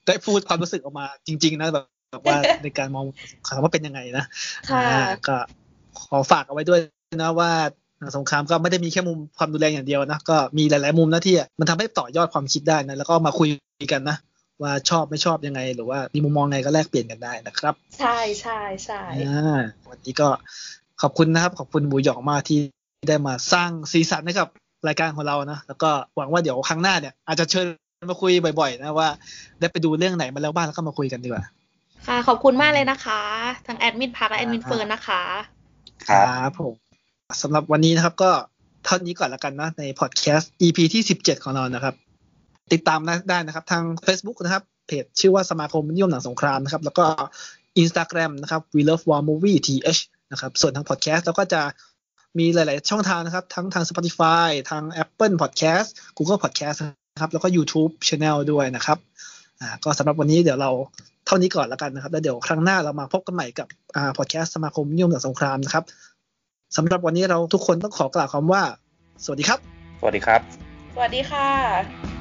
[0.05, 4.25] ได้พูดความรู้สึกออกมาจริง ๆ นะแบบแบบ ว่าในการมองสงครามว่าเป็นยังไงนะ
[4.69, 5.37] ค่ะอ่าก็
[5.99, 6.79] ขอฝากเอาไว้ด้วย
[7.21, 7.51] นะว่า
[8.17, 13.49] สงครามก็ไม่ได้มีแค่มุมความรุนแรงอย่างเดียวนะก็มีหลายๆมุมนะที่มันทำให้ต่อยอดความคิดได้นะแล้วก็มาคุย
[13.91, 14.17] กันนะ
[14.61, 20.29] ว่าชอบไม่ชอบยังไง หรือว่ามีมุมมองไงก็แลกเปลี่ยนกันได้นะครับ ใช่ใช่ใช่อ่าวันนี้ก็
[21.01, 22.59] ขอบคุณนะครับขอบคุณบูหยองมากที่
[23.09, 24.47] ได้มาสร้างสีสันให้กับ
[24.87, 27.65] รายการของเรานะแล้วก็หวังว่าเดี๋ยวครั้งหน้าเนี่ยอาจจะเชิญ
[28.11, 29.09] มาคุยบ่อยๆ นะว่า
[29.59, 31.43] ได้ไปดูเรื่องไหนมาแล้วบ้างแล้วก็มาคุยกันดีกว่า
[32.07, 33.21] ค่ะ ขอบคุณมากเลยนะคะ
[33.67, 35.21] ทั้งแอดมินพักและแอดมินเฟิร์นนะคะ
[36.07, 36.73] ครับผม
[37.41, 38.31] สำหรับวันนี้นะครับก็
[38.85, 41.95] เท่านี้ก่อนแล้วกันนะ ในพอดแคสต์ EP ที่ 17 ของเรานะครับ
[42.73, 42.99] ติดตาม
[43.29, 47.05] ได้นะครับ ทาง Facebook นะครับ เพจชื่อว่าสมาคมนิยมหนังสงครามนะครับ แล้วก็
[47.81, 51.61] Instagram นะครับ We Love War Movie TH นะครับส่วนทางพอดแคสต์เราก็จะ
[52.37, 58.97] มีหลาย ๆ ช่องทางนะครับ ทั้งทาง Spotify ทาง Apple Podcast Google Podcast นะครับ แล้วก็ YouTube Channel ด้วยนะครับ
[59.61, 60.71] อ่าก็สำหรับวันนี้เดี๋ยวเรา
[61.25, 65.83] เท่านี้ก่อนแล้วกันนะครับแล้วเดี๋ยวครั้งหน้าเรามาพบกันใหม่กับอ่าพอดแคสต์สมาคมนิยมหนังสงครามนะครับ
[66.77, 68.61] สำหรับวันนี้เราทุกคนต้องขอกล่าวคำว่า
[69.23, 69.59] สวัสดีครับ
[69.99, 70.41] สวัสดีครับ
[70.93, 72.20] สวัสดีค่ะ